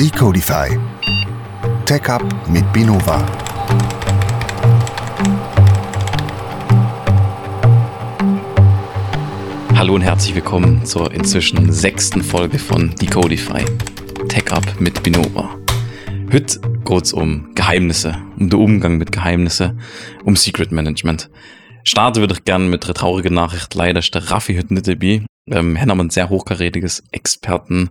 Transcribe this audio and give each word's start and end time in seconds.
Decodify. 0.00 0.78
Tech 1.84 2.08
Up 2.08 2.22
mit 2.48 2.72
Binova. 2.72 3.26
Hallo 9.74 9.96
und 9.96 10.02
herzlich 10.02 10.36
willkommen 10.36 10.84
zur 10.84 11.12
inzwischen 11.12 11.72
sechsten 11.72 12.22
Folge 12.22 12.60
von 12.60 12.94
Decodify. 12.94 13.64
Tech 14.28 14.52
Up 14.52 14.64
mit 14.78 15.02
Binova. 15.02 15.56
Heute 16.32 16.60
es 17.02 17.12
um 17.12 17.52
Geheimnisse, 17.56 18.16
um 18.38 18.50
den 18.50 18.60
Umgang 18.60 18.98
mit 18.98 19.10
Geheimnissen, 19.10 19.80
um 20.22 20.36
Secret 20.36 20.70
Management. 20.70 21.28
Starten 21.82 22.20
würde 22.20 22.34
ich 22.34 22.44
gerne 22.44 22.66
mit 22.66 22.84
einer 22.84 22.94
traurigen 22.94 23.34
Nachricht. 23.34 23.74
Leider 23.74 23.98
ist 23.98 24.14
der 24.14 24.30
Raffi 24.30 24.54
heute 24.54 24.74
nicht 24.74 24.86
dabei. 24.86 25.26
Ähm, 25.50 25.74
wir 25.74 25.80
haben 25.80 26.00
ein 26.00 26.10
sehr 26.10 26.28
hochkarätiges 26.28 27.02
Experten 27.10 27.90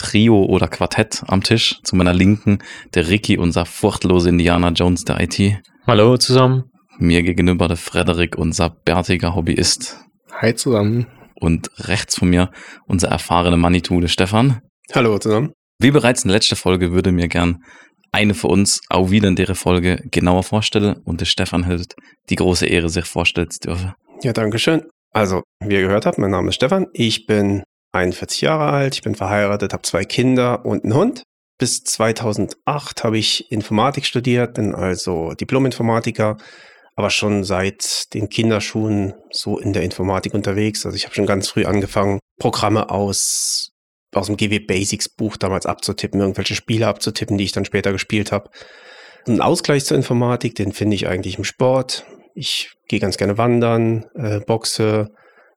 Trio 0.00 0.44
oder 0.44 0.66
Quartett 0.66 1.22
am 1.26 1.42
Tisch. 1.42 1.78
Zu 1.84 1.94
meiner 1.94 2.14
Linken 2.14 2.58
der 2.94 3.08
Ricky, 3.08 3.36
unser 3.36 3.66
furchtlose 3.66 4.30
Indiana 4.30 4.70
Jones 4.70 5.04
der 5.04 5.20
IT. 5.20 5.60
Hallo 5.86 6.16
zusammen. 6.16 6.64
Mir 6.98 7.22
gegenüber 7.22 7.68
der 7.68 7.76
Frederik, 7.76 8.36
unser 8.38 8.70
bärtiger 8.70 9.34
Hobbyist. 9.34 9.98
Hi 10.32 10.54
zusammen. 10.54 11.06
Und 11.34 11.70
rechts 11.76 12.18
von 12.18 12.30
mir 12.30 12.50
unser 12.86 13.08
erfahrene 13.08 13.58
Manitou, 13.58 14.00
der 14.00 14.08
Stefan. 14.08 14.60
Hallo 14.94 15.18
zusammen. 15.18 15.52
Wie 15.78 15.90
bereits 15.90 16.24
in 16.24 16.28
der 16.28 16.36
letzten 16.36 16.56
Folge 16.56 16.92
würde 16.92 17.12
mir 17.12 17.28
gern 17.28 17.58
eine 18.10 18.34
für 18.34 18.48
uns 18.48 18.80
auch 18.88 19.10
wieder 19.10 19.28
in 19.28 19.36
der 19.36 19.54
Folge 19.54 20.02
genauer 20.10 20.44
vorstellen 20.44 20.96
und 21.04 21.20
der 21.20 21.26
Stefan 21.26 21.64
hält 21.64 21.94
die 22.30 22.36
große 22.36 22.66
Ehre, 22.66 22.88
sich 22.88 23.04
vorstellen 23.04 23.50
zu 23.50 23.60
dürfen. 23.60 23.92
Ja, 24.22 24.32
danke 24.32 24.58
schön. 24.58 24.82
Also, 25.12 25.42
wie 25.62 25.74
ihr 25.74 25.82
gehört 25.82 26.06
habt, 26.06 26.18
mein 26.18 26.30
Name 26.30 26.48
ist 26.48 26.56
Stefan. 26.56 26.86
Ich 26.92 27.26
bin 27.26 27.62
41 27.92 28.40
Jahre 28.42 28.70
alt, 28.70 28.94
ich 28.94 29.02
bin 29.02 29.14
verheiratet, 29.14 29.72
habe 29.72 29.82
zwei 29.82 30.04
Kinder 30.04 30.64
und 30.64 30.84
einen 30.84 30.94
Hund. 30.94 31.22
Bis 31.58 31.84
2008 31.84 33.04
habe 33.04 33.18
ich 33.18 33.50
Informatik 33.52 34.06
studiert, 34.06 34.54
bin 34.54 34.74
also 34.74 35.34
Diplom-Informatiker, 35.34 36.38
aber 36.96 37.10
schon 37.10 37.44
seit 37.44 38.14
den 38.14 38.28
Kinderschuhen 38.28 39.14
so 39.30 39.58
in 39.58 39.72
der 39.72 39.82
Informatik 39.82 40.32
unterwegs. 40.34 40.86
Also 40.86 40.96
ich 40.96 41.04
habe 41.04 41.14
schon 41.14 41.26
ganz 41.26 41.48
früh 41.48 41.64
angefangen, 41.64 42.18
Programme 42.38 42.90
aus 42.90 43.72
aus 44.12 44.26
dem 44.26 44.36
GW 44.36 44.60
Basics 44.60 45.08
Buch 45.08 45.36
damals 45.36 45.66
abzutippen, 45.66 46.20
irgendwelche 46.20 46.54
Spiele 46.54 46.88
abzutippen, 46.88 47.38
die 47.38 47.44
ich 47.44 47.52
dann 47.52 47.64
später 47.64 47.92
gespielt 47.92 48.32
habe. 48.32 48.50
Ein 49.26 49.40
Ausgleich 49.40 49.84
zur 49.84 49.96
Informatik, 49.96 50.54
den 50.54 50.72
finde 50.72 50.96
ich 50.96 51.06
eigentlich 51.06 51.38
im 51.38 51.44
Sport. 51.44 52.06
Ich 52.34 52.72
gehe 52.88 53.00
ganz 53.00 53.18
gerne 53.18 53.38
wandern, 53.38 54.06
äh, 54.14 54.40
boxe, 54.40 55.10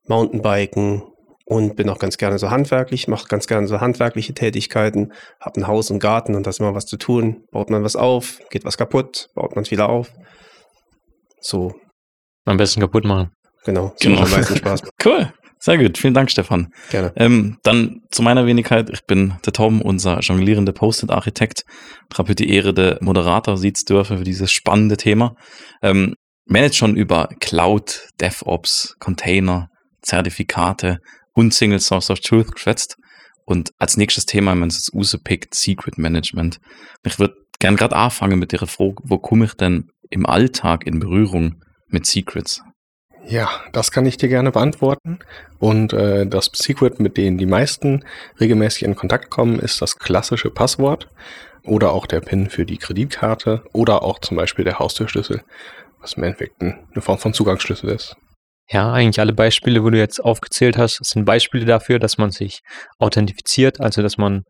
Mountainbiken 0.07 1.03
und 1.45 1.75
bin 1.75 1.89
auch 1.89 1.99
ganz 1.99 2.17
gerne 2.17 2.39
so 2.39 2.49
handwerklich, 2.49 3.07
mache 3.07 3.27
ganz 3.27 3.47
gerne 3.47 3.67
so 3.67 3.81
handwerkliche 3.81 4.33
Tätigkeiten, 4.33 5.11
habe 5.39 5.59
ein 5.59 5.67
Haus 5.67 5.91
und 5.91 5.99
Garten 5.99 6.35
und 6.35 6.45
da 6.45 6.49
ist 6.49 6.59
immer 6.59 6.75
was 6.75 6.85
zu 6.85 6.97
tun. 6.97 7.43
Baut 7.51 7.69
man 7.69 7.83
was 7.83 7.95
auf, 7.95 8.39
geht 8.49 8.65
was 8.65 8.77
kaputt, 8.77 9.27
baut 9.35 9.55
man 9.55 9.63
es 9.63 9.71
wieder 9.71 9.89
auf. 9.89 10.11
So. 11.41 11.73
Am 12.45 12.57
besten 12.57 12.81
kaputt 12.81 13.05
machen. 13.05 13.31
Genau, 13.65 13.93
genau. 13.99 14.21
am 14.21 14.31
meisten 14.31 14.57
Spaß. 14.57 14.81
cool. 15.05 15.33
Sehr 15.59 15.77
gut, 15.77 15.97
vielen 15.97 16.13
Dank, 16.13 16.29
Stefan. 16.29 16.73
Gerne. 16.89 17.13
Ähm, 17.15 17.57
dann 17.63 18.01
zu 18.11 18.21
meiner 18.21 18.45
Wenigkeit. 18.45 18.89
Ich 18.89 19.05
bin 19.05 19.35
der 19.45 19.53
Tom, 19.53 19.81
unser 19.81 20.19
jonglierender 20.19 20.73
Post-it-Architekt. 20.73 21.63
Ich 22.11 22.17
habe 22.17 22.35
die 22.35 22.49
Ehre, 22.49 22.73
der 22.73 22.97
Moderator 22.99 23.55
sie 23.55 23.71
zu 23.71 23.85
dürfen 23.85 24.17
für 24.17 24.25
dieses 24.25 24.51
spannende 24.51 24.97
Thema. 24.97 25.35
Ähm, 25.81 26.15
managt 26.45 26.75
schon 26.75 26.97
über 26.97 27.29
Cloud, 27.39 28.09
DevOps, 28.19 28.95
Container, 28.99 29.69
Zertifikate 30.01 30.97
und 31.33 31.53
Single 31.53 31.79
Source 31.79 32.09
of 32.09 32.19
Truth 32.19 32.53
geschwätzt. 32.53 32.97
Und 33.45 33.71
als 33.77 33.97
nächstes 33.97 34.25
Thema 34.25 34.51
haben 34.51 34.59
wir 34.59 34.65
uns 34.65 34.77
jetzt 34.77 34.95
rausgepickt, 34.95 35.53
Secret 35.53 35.97
Management. 35.97 36.59
Ich 37.05 37.19
würde 37.19 37.35
gern 37.59 37.75
gerade 37.75 37.95
anfangen 37.95 38.39
mit 38.39 38.51
der 38.51 38.59
Frage, 38.59 38.95
wo 39.03 39.17
komme 39.17 39.45
ich 39.45 39.53
denn 39.53 39.89
im 40.09 40.25
Alltag 40.25 40.85
in 40.85 40.99
Berührung 40.99 41.63
mit 41.87 42.05
Secrets? 42.05 42.61
Ja, 43.25 43.49
das 43.71 43.91
kann 43.91 44.05
ich 44.05 44.17
dir 44.17 44.27
gerne 44.29 44.51
beantworten. 44.51 45.19
Und 45.59 45.93
äh, 45.93 46.25
das 46.25 46.51
Secret, 46.53 46.99
mit 46.99 47.17
dem 47.17 47.37
die 47.37 47.45
meisten 47.45 48.03
regelmäßig 48.39 48.83
in 48.83 48.95
Kontakt 48.95 49.29
kommen, 49.29 49.59
ist 49.59 49.81
das 49.81 49.97
klassische 49.97 50.49
Passwort 50.49 51.09
oder 51.63 51.93
auch 51.93 52.05
der 52.05 52.19
PIN 52.19 52.49
für 52.49 52.65
die 52.65 52.77
Kreditkarte 52.77 53.63
oder 53.71 54.03
auch 54.03 54.19
zum 54.19 54.35
Beispiel 54.35 54.65
der 54.65 54.79
Haustürschlüssel, 54.79 55.41
was 56.01 56.13
im 56.13 56.23
Endeffekt 56.23 56.61
eine 56.61 57.01
Form 57.01 57.17
von 57.17 57.33
Zugangsschlüssel 57.33 57.89
ist. 57.89 58.17
Ja, 58.69 58.91
eigentlich 58.91 59.19
alle 59.19 59.33
Beispiele, 59.33 59.83
wo 59.83 59.89
du 59.89 59.97
jetzt 59.97 60.19
aufgezählt 60.19 60.77
hast, 60.77 61.03
sind 61.03 61.25
Beispiele 61.25 61.65
dafür, 61.65 61.99
dass 61.99 62.17
man 62.17 62.31
sich 62.31 62.61
authentifiziert, 62.97 63.81
also 63.81 64.01
dass 64.01 64.17
man 64.17 64.43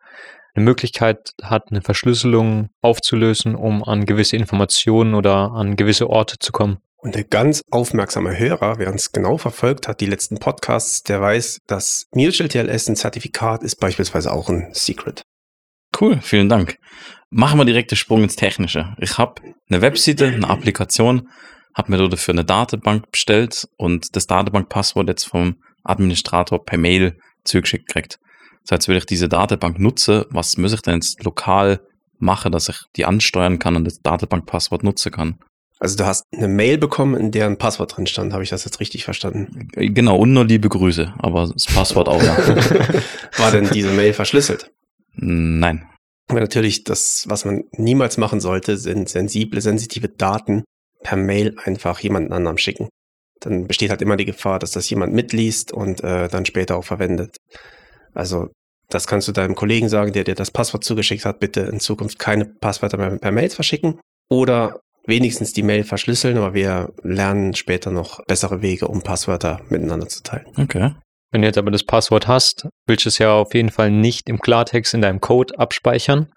eine 0.56 0.66
Möglichkeit 0.66 1.32
hat, 1.42 1.72
eine 1.72 1.82
Verschlüsselung 1.82 2.70
aufzulösen, 2.82 3.56
um 3.56 3.84
an 3.84 4.06
gewisse 4.06 4.38
Informationen 4.38 5.16
oder 5.16 5.52
an 5.52 5.76
gewisse 5.76 6.10
Orte 6.10 6.38
zu 6.40 6.52
kommen. 6.52 6.78
Und 6.98 7.16
der 7.16 7.26
ganz 7.26 7.64
aufmerksame 7.70 8.38
Hörer, 8.38 8.78
wer 8.78 8.90
uns 8.90 9.12
genau 9.12 9.38
verfolgt 9.38 9.88
hat, 9.88 10.00
die 10.00 10.06
letzten 10.06 10.38
Podcasts, 10.38 11.04
der 11.04 11.20
weiß, 11.20 11.60
dass 11.68 12.06
Mutual 12.14 12.48
TLS 12.48 12.88
ein 12.88 12.96
Zertifikat 12.96 13.62
ist 13.62 13.76
beispielsweise 13.76 14.32
auch 14.32 14.48
ein 14.48 14.70
Secret. 14.72 15.22
Cool, 16.00 16.20
vielen 16.22 16.48
Dank. 16.48 16.78
Machen 17.30 17.60
wir 17.60 17.66
direkt 17.66 17.92
den 17.92 17.98
Sprung 17.98 18.24
ins 18.24 18.36
Technische. 18.36 18.96
Ich 19.00 19.18
habe 19.18 19.42
eine 19.70 19.82
Webseite, 19.82 20.28
eine 20.28 20.50
Applikation, 20.50 21.30
habe 21.76 21.92
mir 21.92 22.10
dafür 22.10 22.34
eine 22.34 22.46
Datenbank 22.46 23.12
bestellt 23.12 23.68
und 23.78 24.16
das 24.16 24.28
Datenbankpasswort 24.28 25.08
jetzt 25.08 25.26
vom 25.26 25.56
Administrator 25.84 26.64
per 26.64 26.78
Mail 26.78 27.18
zugeschickt 27.44 27.88
gekriegt. 27.88 28.20
Das 28.64 28.78
heißt, 28.78 28.88
wenn 28.88 28.98
ich 28.98 29.06
diese 29.06 29.28
Datenbank 29.28 29.80
nutze, 29.80 30.28
was 30.30 30.58
muss 30.58 30.74
ich 30.74 30.82
denn 30.82 30.96
jetzt 30.96 31.24
lokal 31.24 31.82
machen, 32.18 32.52
dass 32.52 32.70
ich 32.70 32.80
die 32.96 33.06
ansteuern 33.06 33.60
kann 33.60 33.76
und 33.76 33.86
das 33.86 34.00
Datenbankpasswort 34.02 34.84
nutzen 34.84 35.12
kann? 35.12 35.40
Also 35.80 35.98
du 35.98 36.06
hast 36.06 36.24
eine 36.32 36.48
Mail 36.48 36.78
bekommen, 36.78 37.16
in 37.16 37.32
der 37.32 37.46
ein 37.46 37.58
Passwort 37.58 37.98
drin 37.98 38.08
stand. 38.08 38.32
Habe 38.32 38.44
ich 38.44 38.50
das 38.50 38.64
jetzt 38.64 38.80
richtig 38.80 39.04
verstanden? 39.04 39.68
Genau, 39.74 40.16
und 40.16 40.32
nur 40.32 40.46
liebe 40.46 40.70
Grüße, 40.70 41.14
aber 41.18 41.52
das 41.52 41.66
Passwort 41.66 42.08
auch. 42.08 42.24
Ja. 42.24 42.38
War 43.38 43.52
denn 43.52 43.70
diese 43.70 43.92
Mail 43.92 44.14
verschlüsselt? 44.14 44.72
Nein. 45.16 45.86
Aber 46.30 46.40
natürlich, 46.40 46.86
das, 46.86 47.26
was 47.28 47.44
man 47.44 47.66
niemals 47.74 48.18
machen 48.18 48.40
sollte, 48.40 48.78
sind 48.78 49.10
sensible, 49.10 49.60
sensitive 49.60 50.08
Daten 50.08 50.64
per 51.04 51.18
Mail 51.18 51.56
einfach 51.64 52.00
jemanden 52.00 52.34
anderem 52.34 52.58
schicken. 52.58 52.90
Dann 53.40 53.68
besteht 53.68 53.90
halt 53.90 54.02
immer 54.02 54.16
die 54.16 54.26
Gefahr, 54.26 54.60
dass 54.60 54.72
das 54.72 54.90
jemand 54.90 55.14
mitliest 55.14 55.72
und 55.72 56.04
äh, 56.04 56.30
dann 56.30 56.46
später 56.46 56.78
auch 56.78 56.86
verwendet. 56.86 57.38
Also 58.14 58.50
das 58.90 59.08
kannst 59.08 59.28
du 59.28 59.32
deinem 59.32 59.56
Kollegen 59.56 59.90
sagen, 59.90 60.14
der 60.14 60.24
dir 60.24 60.36
das 60.36 60.52
Passwort 60.52 60.84
zugeschickt 60.84 61.26
hat, 61.26 61.40
bitte 61.40 61.62
in 61.62 61.80
Zukunft 61.80 62.20
keine 62.20 62.46
Passwörter 62.46 62.98
mehr 62.98 63.18
per 63.18 63.32
Mail 63.32 63.50
verschicken. 63.50 64.00
Oder 64.30 64.80
wenigstens 65.06 65.54
die 65.54 65.64
Mail 65.64 65.84
verschlüsseln, 65.84 66.38
aber 66.38 66.54
wir 66.54 66.94
lernen 67.02 67.54
später 67.56 67.92
noch 67.92 68.24
bessere 68.26 68.62
Wege, 68.62 68.88
um 68.88 69.02
Passwörter 69.02 69.62
miteinander 69.70 70.08
zu 70.08 70.24
teilen. 70.24 70.48
Okay. 70.58 70.92
Wenn 71.32 71.42
du 71.42 71.48
jetzt 71.48 71.58
aber 71.58 71.72
das 71.72 71.84
Passwort 71.84 72.28
hast, 72.28 72.68
willst 72.86 73.06
du 73.06 73.10
es 73.10 73.18
ja 73.18 73.34
auf 73.34 73.54
jeden 73.54 73.72
Fall 73.72 73.90
nicht 73.90 74.30
im 74.30 74.40
Klartext 74.40 74.94
in 74.94 75.02
deinem 75.02 75.20
Code 75.20 75.58
abspeichern. 75.58 76.32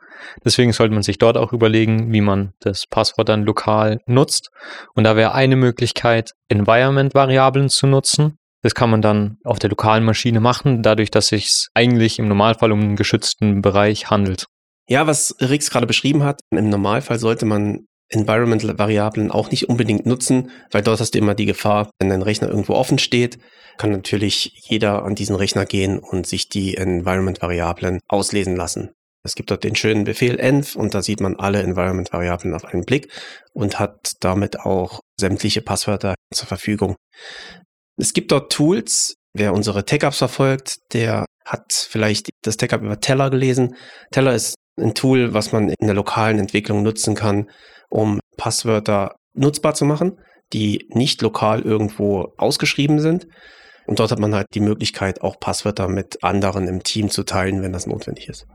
Deswegen 0.44 0.72
sollte 0.72 0.94
man 0.94 1.03
sich 1.03 1.19
dort 1.19 1.37
auch 1.37 1.53
überlegen, 1.53 2.12
wie 2.12 2.21
man 2.21 2.53
das 2.60 2.84
Passwort 2.88 3.28
dann 3.28 3.44
lokal 3.44 3.99
nutzt. 4.06 4.50
Und 4.94 5.04
da 5.04 5.16
wäre 5.16 5.34
eine 5.34 5.56
Möglichkeit, 5.56 6.32
Environment-Variablen 6.49 7.69
zu 7.69 7.87
nutzen. 7.87 8.37
Das 8.62 8.75
kann 8.75 8.91
man 8.91 9.03
dann 9.03 9.38
auf 9.44 9.59
der 9.59 9.71
lokalen 9.71 10.05
Maschine 10.05 10.41
machen, 10.41 10.82
dadurch, 10.82 11.10
dass 11.10 11.31
es 11.32 11.69
eigentlich 11.75 12.19
im 12.19 12.28
Normalfall 12.28 12.72
um 12.72 12.81
einen 12.81 12.97
geschützten 12.97 13.62
Bereich 13.62 14.10
handelt. 14.10 14.47
Ja, 14.88 15.06
was 15.06 15.34
Rix 15.41 15.71
gerade 15.71 15.87
beschrieben 15.87 16.22
hat, 16.22 16.41
im 16.50 16.69
Normalfall 16.69 17.19
sollte 17.19 17.44
man 17.44 17.87
Environmental-Variablen 18.09 19.31
auch 19.31 19.50
nicht 19.50 19.69
unbedingt 19.69 20.06
nutzen, 20.06 20.50
weil 20.71 20.82
dort 20.82 21.00
hast 21.00 21.15
du 21.15 21.19
immer 21.19 21.34
die 21.34 21.47
Gefahr, 21.47 21.91
wenn 21.99 22.09
dein 22.09 22.22
Rechner 22.22 22.49
irgendwo 22.49 22.75
offen 22.75 22.99
steht, 22.99 23.38
kann 23.78 23.91
natürlich 23.91 24.53
jeder 24.69 25.05
an 25.05 25.15
diesen 25.15 25.37
Rechner 25.37 25.66
gehen 25.66 25.99
und 25.99 26.26
sich 26.26 26.49
die 26.49 26.76
Environment-Variablen 26.76 28.00
auslesen 28.08 28.56
lassen. 28.56 28.90
Es 29.26 29.34
gibt 29.34 29.50
dort 29.50 29.64
den 29.64 29.75
schönen 29.75 30.05
Befehl 30.05 30.38
env 30.38 30.76
und 30.76 30.94
da 30.94 31.02
sieht 31.02 31.20
man 31.20 31.37
alle 31.37 31.62
Environment-Variablen 31.62 32.55
auf 32.55 32.64
einen 32.64 32.84
Blick 32.84 33.12
und 33.52 33.78
hat 33.78 34.12
damit 34.20 34.61
auch 34.61 35.00
sämtliche 35.20 35.62
Passwörter 35.62 36.14
zur 36.32 36.46
Verfügung. 36.46 36.96
Es 37.99 38.12
gibt 38.12 38.31
dort 38.32 38.52
Tools, 38.52 39.14
wer 39.34 39.52
unsere 39.52 39.84
Tech-Ups 39.84 40.19
verfolgt, 40.19 40.76
der 40.93 41.26
hat 41.44 41.73
vielleicht 41.73 42.31
das 42.43 42.56
Tech-Up 42.56 42.82
über 42.82 43.00
Teller 43.00 43.31
gelesen. 43.31 43.76
Teller 44.12 44.34
ist 44.34 44.55
ein 44.78 44.94
Tool, 44.94 45.34
was 45.34 45.52
man 45.52 45.70
in 45.70 45.87
der 45.87 45.94
lokalen 45.94 46.38
Entwicklung 46.38 46.82
nutzen 46.82 47.14
kann, 47.14 47.50
um 47.88 48.20
Passwörter 48.37 49.17
nutzbar 49.34 49.75
zu 49.75 49.84
machen, 49.84 50.20
die 50.52 50.88
nicht 50.90 51.23
lokal 51.23 51.62
irgendwo 51.62 52.32
ausgeschrieben 52.37 53.00
sind. 53.00 53.26
Und 53.87 54.00
dort 54.00 54.11
hat 54.11 54.19
man 54.19 54.34
halt 54.34 54.49
die 54.55 54.61
Möglichkeit, 54.61 55.23
auch 55.23 55.38
Passwörter 55.38 55.88
mit 55.88 56.23
anderen 56.23 56.69
im 56.69 56.82
Team 56.82 57.11
zu 57.11 57.23
teilen, 57.23 57.62
wenn 57.62 57.73
das 57.73 57.87
notwendig 57.87 58.28
ist. 58.28 58.46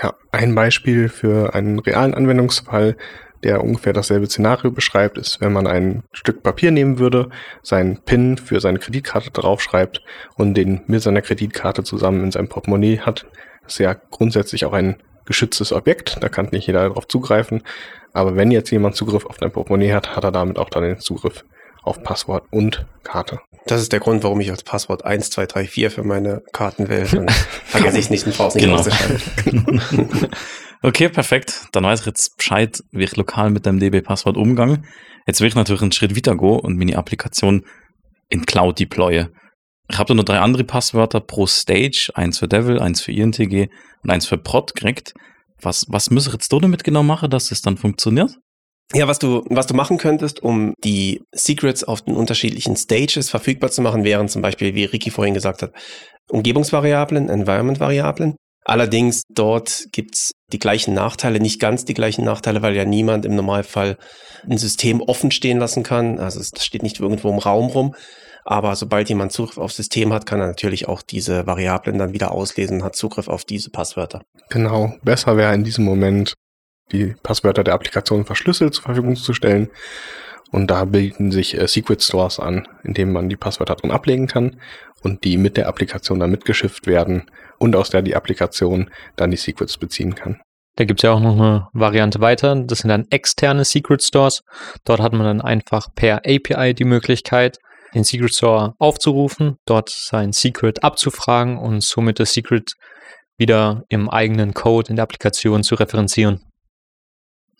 Ja, 0.00 0.14
ein 0.30 0.54
Beispiel 0.54 1.08
für 1.08 1.54
einen 1.54 1.78
realen 1.78 2.14
Anwendungsfall, 2.14 2.96
der 3.42 3.62
ungefähr 3.62 3.92
dasselbe 3.92 4.26
Szenario 4.26 4.70
beschreibt, 4.70 5.18
ist, 5.18 5.40
wenn 5.40 5.52
man 5.52 5.66
ein 5.66 6.04
Stück 6.12 6.42
Papier 6.42 6.70
nehmen 6.70 6.98
würde, 6.98 7.28
seinen 7.62 7.98
PIN 7.98 8.38
für 8.38 8.60
seine 8.60 8.78
Kreditkarte 8.78 9.30
draufschreibt 9.30 10.02
und 10.36 10.54
den 10.54 10.82
mit 10.86 11.02
seiner 11.02 11.22
Kreditkarte 11.22 11.82
zusammen 11.82 12.24
in 12.24 12.30
seinem 12.30 12.48
Portemonnaie 12.48 13.00
hat. 13.00 13.26
Das 13.64 13.74
ist 13.74 13.78
ja 13.78 13.94
grundsätzlich 13.94 14.64
auch 14.64 14.72
ein 14.72 14.96
geschütztes 15.24 15.72
Objekt, 15.72 16.18
da 16.20 16.28
kann 16.28 16.48
nicht 16.52 16.66
jeder 16.66 16.88
darauf 16.88 17.06
zugreifen. 17.08 17.62
Aber 18.12 18.36
wenn 18.36 18.50
jetzt 18.50 18.70
jemand 18.70 18.96
Zugriff 18.96 19.26
auf 19.26 19.38
dein 19.38 19.52
Portemonnaie 19.52 19.92
hat, 19.92 20.16
hat 20.16 20.24
er 20.24 20.32
damit 20.32 20.58
auch 20.58 20.70
dann 20.70 20.82
den 20.82 21.00
Zugriff 21.00 21.44
auf 21.82 22.02
Passwort 22.02 22.44
und 22.50 22.86
Karte. 23.02 23.40
Das 23.66 23.80
ist 23.80 23.92
der 23.92 24.00
Grund, 24.00 24.24
warum 24.24 24.40
ich 24.40 24.50
als 24.50 24.64
Passwort 24.64 25.04
1, 25.04 25.30
2, 25.30 25.46
3, 25.46 25.66
4 25.66 25.90
für 25.90 26.02
meine 26.02 26.42
Karten 26.52 26.88
wähle. 26.88 27.06
Dann 27.06 27.28
vergesse 27.64 27.98
ich 27.98 28.10
es 28.10 28.26
nicht 28.26 28.36
brauche 28.36 28.48
es 28.48 28.54
nicht 28.54 29.44
Genau. 29.44 30.28
Okay, 30.84 31.08
perfekt. 31.08 31.68
Dann 31.70 31.84
weiß 31.84 32.00
ich 32.00 32.06
jetzt 32.06 32.36
Bescheid, 32.36 32.82
wie 32.90 33.04
ich 33.04 33.16
lokal 33.16 33.50
mit 33.50 33.66
dem 33.66 33.78
DB-Passwort 33.78 34.36
umgang. 34.36 34.84
Jetzt 35.28 35.40
will 35.40 35.46
ich 35.46 35.54
natürlich 35.54 35.80
einen 35.80 35.92
Schritt 35.92 36.16
weiter 36.16 36.36
gehen 36.36 36.58
und 36.58 36.76
meine 36.76 36.96
Applikation 36.96 37.64
in 38.28 38.46
Cloud 38.46 38.80
deploye. 38.80 39.28
Ich 39.88 39.98
habe 39.98 40.08
da 40.08 40.14
noch 40.14 40.24
drei 40.24 40.40
andere 40.40 40.64
Passwörter 40.64 41.20
pro 41.20 41.46
Stage, 41.46 42.10
eins 42.14 42.40
für 42.40 42.48
Devil, 42.48 42.80
eins 42.80 43.00
für 43.00 43.12
INTG 43.12 43.68
und 44.02 44.10
eins 44.10 44.26
für 44.26 44.38
Prod 44.38 44.74
gekriegt. 44.74 45.14
Was, 45.60 45.86
was 45.88 46.10
muss 46.10 46.26
ich 46.26 46.32
jetzt 46.32 46.52
da 46.52 46.58
damit 46.58 46.82
genau 46.82 47.04
machen, 47.04 47.30
dass 47.30 47.50
das 47.50 47.62
dann 47.62 47.76
funktioniert? 47.76 48.38
Ja, 48.94 49.08
was 49.08 49.18
du, 49.18 49.42
was 49.48 49.66
du 49.66 49.74
machen 49.74 49.96
könntest, 49.96 50.42
um 50.42 50.74
die 50.84 51.22
Secrets 51.32 51.82
auf 51.82 52.02
den 52.02 52.14
unterschiedlichen 52.14 52.76
Stages 52.76 53.30
verfügbar 53.30 53.70
zu 53.70 53.80
machen, 53.80 54.04
wären 54.04 54.28
zum 54.28 54.42
Beispiel, 54.42 54.74
wie 54.74 54.84
Ricky 54.84 55.10
vorhin 55.10 55.34
gesagt 55.34 55.62
hat, 55.62 55.72
Umgebungsvariablen, 56.28 57.28
Environment-Variablen. 57.28 58.36
Allerdings 58.64 59.24
dort 59.28 59.86
gibt's 59.92 60.32
die 60.52 60.58
gleichen 60.58 60.94
Nachteile, 60.94 61.40
nicht 61.40 61.58
ganz 61.58 61.84
die 61.84 61.94
gleichen 61.94 62.24
Nachteile, 62.24 62.62
weil 62.62 62.76
ja 62.76 62.84
niemand 62.84 63.24
im 63.24 63.34
Normalfall 63.34 63.96
ein 64.48 64.58
System 64.58 65.00
offen 65.00 65.30
stehen 65.30 65.58
lassen 65.58 65.82
kann. 65.82 66.18
Also 66.20 66.38
es 66.38 66.52
steht 66.60 66.82
nicht 66.82 67.00
irgendwo 67.00 67.30
im 67.30 67.38
Raum 67.38 67.66
rum. 67.66 67.94
Aber 68.44 68.74
sobald 68.76 69.08
jemand 69.08 69.32
Zugriff 69.32 69.58
aufs 69.58 69.76
System 69.76 70.12
hat, 70.12 70.26
kann 70.26 70.40
er 70.40 70.48
natürlich 70.48 70.88
auch 70.88 71.02
diese 71.02 71.46
Variablen 71.46 71.98
dann 71.98 72.12
wieder 72.12 72.32
auslesen 72.32 72.78
und 72.78 72.84
hat 72.84 72.96
Zugriff 72.96 73.28
auf 73.28 73.44
diese 73.44 73.70
Passwörter. 73.70 74.22
Genau, 74.50 74.94
besser 75.02 75.36
wäre 75.36 75.54
in 75.54 75.64
diesem 75.64 75.84
Moment, 75.84 76.34
die 76.92 77.14
Passwörter 77.22 77.64
der 77.64 77.74
Applikation 77.74 78.24
verschlüsselt 78.24 78.74
zur 78.74 78.84
Verfügung 78.84 79.16
zu 79.16 79.32
stellen. 79.34 79.70
Und 80.50 80.70
da 80.70 80.84
bilden 80.84 81.32
sich 81.32 81.58
äh, 81.58 81.66
Secret 81.66 82.02
Stores 82.02 82.38
an, 82.38 82.68
in 82.84 82.94
denen 82.94 83.12
man 83.12 83.28
die 83.28 83.36
Passwörter 83.36 83.74
drin 83.74 83.90
ablegen 83.90 84.26
kann 84.26 84.60
und 85.02 85.24
die 85.24 85.38
mit 85.38 85.56
der 85.56 85.66
Applikation 85.66 86.20
dann 86.20 86.30
mitgeschifft 86.30 86.86
werden 86.86 87.30
und 87.58 87.74
aus 87.74 87.90
der 87.90 88.02
die 88.02 88.14
Applikation 88.14 88.90
dann 89.16 89.30
die 89.30 89.36
Secrets 89.36 89.78
beziehen 89.78 90.14
kann. 90.14 90.40
Da 90.76 90.84
gibt 90.84 91.00
es 91.00 91.02
ja 91.02 91.12
auch 91.12 91.20
noch 91.20 91.34
eine 91.34 91.68
Variante 91.72 92.20
weiter. 92.20 92.54
Das 92.56 92.80
sind 92.80 92.88
dann 92.88 93.06
externe 93.10 93.64
Secret 93.64 94.02
Stores. 94.02 94.42
Dort 94.84 95.00
hat 95.00 95.12
man 95.12 95.24
dann 95.24 95.40
einfach 95.40 95.88
per 95.94 96.18
API 96.18 96.74
die 96.74 96.84
Möglichkeit, 96.84 97.58
den 97.94 98.04
Secret 98.04 98.34
Store 98.34 98.74
aufzurufen, 98.78 99.56
dort 99.66 99.90
sein 99.90 100.32
Secret 100.32 100.82
abzufragen 100.82 101.58
und 101.58 101.82
somit 101.82 102.20
das 102.20 102.32
Secret 102.32 102.72
wieder 103.36 103.84
im 103.88 104.08
eigenen 104.08 104.54
Code 104.54 104.90
in 104.90 104.96
der 104.96 105.02
Applikation 105.02 105.62
zu 105.62 105.74
referenzieren. 105.74 106.40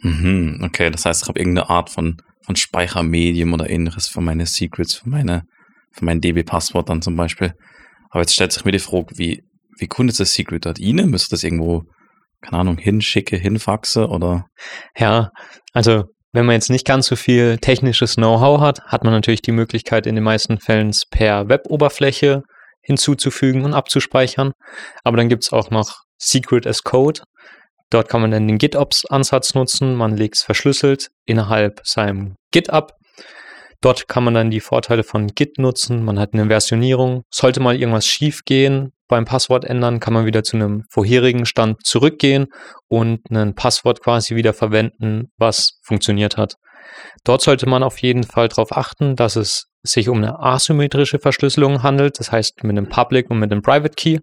Mhm, 0.03 0.61
okay, 0.63 0.91
das 0.91 1.05
heißt, 1.05 1.23
ich 1.23 1.29
habe 1.29 1.39
irgendeine 1.39 1.71
Art 1.71 1.91
von, 1.91 2.17
von 2.45 2.57
Speichermedium 2.57 3.53
oder 3.53 3.71
ähnliches 3.71 4.09
für 4.09 4.21
meine 4.21 4.47
Secrets, 4.47 4.95
für 4.95 5.09
meine, 5.09 5.45
für 5.93 6.05
mein 6.05 6.21
DB-Passwort 6.21 6.89
dann 6.89 7.03
zum 7.03 7.17
Beispiel. 7.17 7.55
Aber 8.11 8.21
jetzt 8.21 8.35
stellt 8.35 8.53
sich 8.53 8.65
mir 8.65 8.73
die 8.73 8.79
Frage, 8.79 9.17
wie, 9.17 9.43
wie 9.79 9.87
kundet 9.87 10.19
das 10.19 10.35
Secret 10.35 10.67
dort 10.67 10.79
Ihnen? 10.79 11.11
Müsste 11.11 11.31
das 11.31 11.45
irgendwo, 11.45 11.85
keine 12.43 12.61
Ahnung, 12.61 12.79
hinschicke, 12.79 13.37
hinfaxe 13.37 14.09
oder? 14.09 14.47
Ja, 14.97 15.31
also 15.73 16.05
wenn 16.33 16.47
man 16.47 16.55
jetzt 16.55 16.71
nicht 16.71 16.87
ganz 16.87 17.07
so 17.07 17.17
viel 17.17 17.59
technisches 17.59 18.17
Know-how 18.17 18.61
hat, 18.61 18.81
hat 18.87 19.05
man 19.05 19.13
natürlich 19.13 19.43
die 19.43 19.53
Möglichkeit, 19.53 20.07
in 20.07 20.15
den 20.15 20.25
meisten 20.25 20.59
Fällen 20.59 20.93
per 21.11 21.49
Web-Oberfläche 21.49 22.43
hinzuzufügen 22.83 23.65
und 23.65 23.75
abzuspeichern. 23.75 24.53
Aber 25.05 25.17
dann 25.17 25.29
gibt 25.29 25.45
es 25.45 25.53
auch 25.53 25.71
noch 25.71 26.01
Secret 26.19 26.67
as 26.67 26.83
Code. 26.83 27.21
Dort 27.93 28.09
kann 28.09 28.23
man 28.23 28.31
dann 28.31 28.49
den 28.49 28.57
GitOps-Ansatz 28.57 29.55
nutzen. 29.55 29.95
Man 29.95 30.17
legt 30.17 30.37
es 30.37 30.43
verschlüsselt 30.43 31.11
innerhalb 31.27 31.81
seinem 31.85 32.37
Git 32.51 32.71
ab. 32.71 32.97
Dort 33.83 34.09
kann 34.09 34.25
man 34.25 34.33
dann 34.33 34.51
die 34.51 34.61
Vorteile 34.61 35.03
von 35.03 35.27
Git 35.27 35.59
nutzen. 35.59 36.03
Man 36.03 36.19
hat 36.19 36.33
eine 36.33 36.47
Versionierung. 36.47 37.25
Sollte 37.31 37.61
mal 37.61 37.77
irgendwas 37.77 38.07
schief 38.07 38.45
gehen 38.47 38.93
beim 39.09 39.27
Passwort 39.27 39.67
ändern, 39.67 40.01
kann 40.01 40.15
man 40.15 40.25
wieder 40.25 40.43
zu 40.43 40.57
einem 40.57 40.85
vorherigen 40.89 41.45
Stand 41.45 41.85
zurückgehen 41.85 42.47
und 42.89 43.21
ein 43.31 43.55
Passwort 43.55 44.03
quasi 44.03 44.37
wieder 44.37 44.55
verwenden, 44.55 45.31
was 45.37 45.79
funktioniert 45.83 46.39
hat. 46.39 46.55
Dort 47.23 47.43
sollte 47.43 47.69
man 47.69 47.83
auf 47.83 47.99
jeden 47.99 48.25
Fall 48.25 48.49
darauf 48.49 48.75
achten, 48.75 49.17
dass 49.17 49.37
es 49.37 49.67
sich 49.83 50.09
um 50.09 50.17
eine 50.17 50.41
asymmetrische 50.41 51.19
Verschlüsselung 51.19 51.83
handelt, 51.83 52.21
das 52.21 52.33
heißt 52.33 52.65
mit 52.65 52.71
einem 52.71 52.89
Public 52.89 53.29
und 53.31 53.39
mit 53.39 53.53
einem 53.53 53.61
Private 53.61 53.95
Key. 53.95 54.21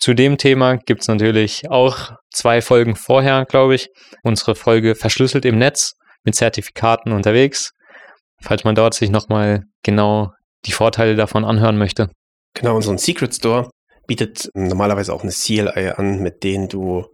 Zu 0.00 0.14
dem 0.14 0.38
Thema 0.38 0.78
gibt 0.78 1.02
es 1.02 1.08
natürlich 1.08 1.70
auch 1.70 2.12
zwei 2.32 2.62
Folgen 2.62 2.96
vorher, 2.96 3.44
glaube 3.44 3.74
ich. 3.74 3.88
Unsere 4.22 4.54
Folge 4.54 4.94
Verschlüsselt 4.94 5.44
im 5.44 5.58
Netz 5.58 5.92
mit 6.24 6.34
Zertifikaten 6.34 7.12
unterwegs, 7.12 7.72
falls 8.40 8.64
man 8.64 8.74
dort 8.74 8.94
sich 8.94 9.10
nochmal 9.10 9.64
genau 9.82 10.32
die 10.64 10.72
Vorteile 10.72 11.16
davon 11.16 11.44
anhören 11.44 11.76
möchte. 11.76 12.10
Genau, 12.54 12.76
unseren 12.76 12.96
Secret 12.96 13.34
Store 13.34 13.68
bietet 14.06 14.48
normalerweise 14.54 15.12
auch 15.12 15.22
eine 15.22 15.32
CLI 15.32 15.92
an, 15.96 16.20
mit 16.20 16.44
denen 16.44 16.68
du 16.68 17.06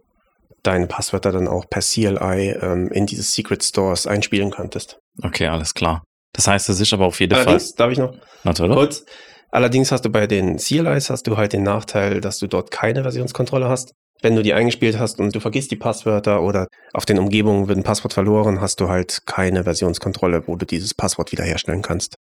deine 0.63 0.87
Passwörter 0.87 1.31
dann 1.33 1.47
auch 1.47 1.65
per 1.69 1.81
CLI 1.81 2.57
ähm, 2.61 2.89
in 2.91 3.05
diese 3.05 3.23
Secret 3.23 3.63
Stores 3.63 4.07
einspielen 4.07 4.51
könntest. 4.51 4.97
Okay, 5.21 5.47
alles 5.47 5.73
klar. 5.73 6.03
Das 6.33 6.47
heißt, 6.47 6.69
es 6.69 6.79
ist 6.79 6.93
aber 6.93 7.05
auf 7.05 7.19
jeden 7.19 7.33
Allerdings, 7.33 7.73
darf 7.75 7.91
ich 7.91 7.97
noch 7.97 8.11
Fall. 8.11 8.21
Natürlich. 8.43 8.75
kurz? 8.75 9.05
Allerdings 9.49 9.91
hast 9.91 10.03
du 10.05 10.09
bei 10.09 10.27
den 10.27 10.57
CLIs 10.57 11.09
hast 11.09 11.23
du 11.27 11.37
halt 11.37 11.53
den 11.53 11.63
Nachteil, 11.63 12.21
dass 12.21 12.39
du 12.39 12.47
dort 12.47 12.71
keine 12.71 13.03
Versionskontrolle 13.03 13.69
hast. 13.69 13.93
Wenn 14.21 14.35
du 14.35 14.41
die 14.41 14.53
eingespielt 14.53 14.97
hast 14.99 15.19
und 15.19 15.35
du 15.35 15.39
vergisst 15.39 15.69
die 15.71 15.75
Passwörter 15.75 16.41
oder 16.41 16.67
auf 16.93 17.05
den 17.05 17.19
Umgebungen 17.19 17.67
wird 17.67 17.77
ein 17.77 17.83
Passwort 17.83 18.13
verloren, 18.13 18.59
hast 18.61 18.79
du 18.81 18.89
halt 18.89 19.21
keine 19.25 19.63
Versionskontrolle, 19.63 20.47
wo 20.47 20.55
du 20.55 20.65
dieses 20.65 20.93
Passwort 20.93 21.31
wiederherstellen 21.31 21.83
kannst. 21.83 22.15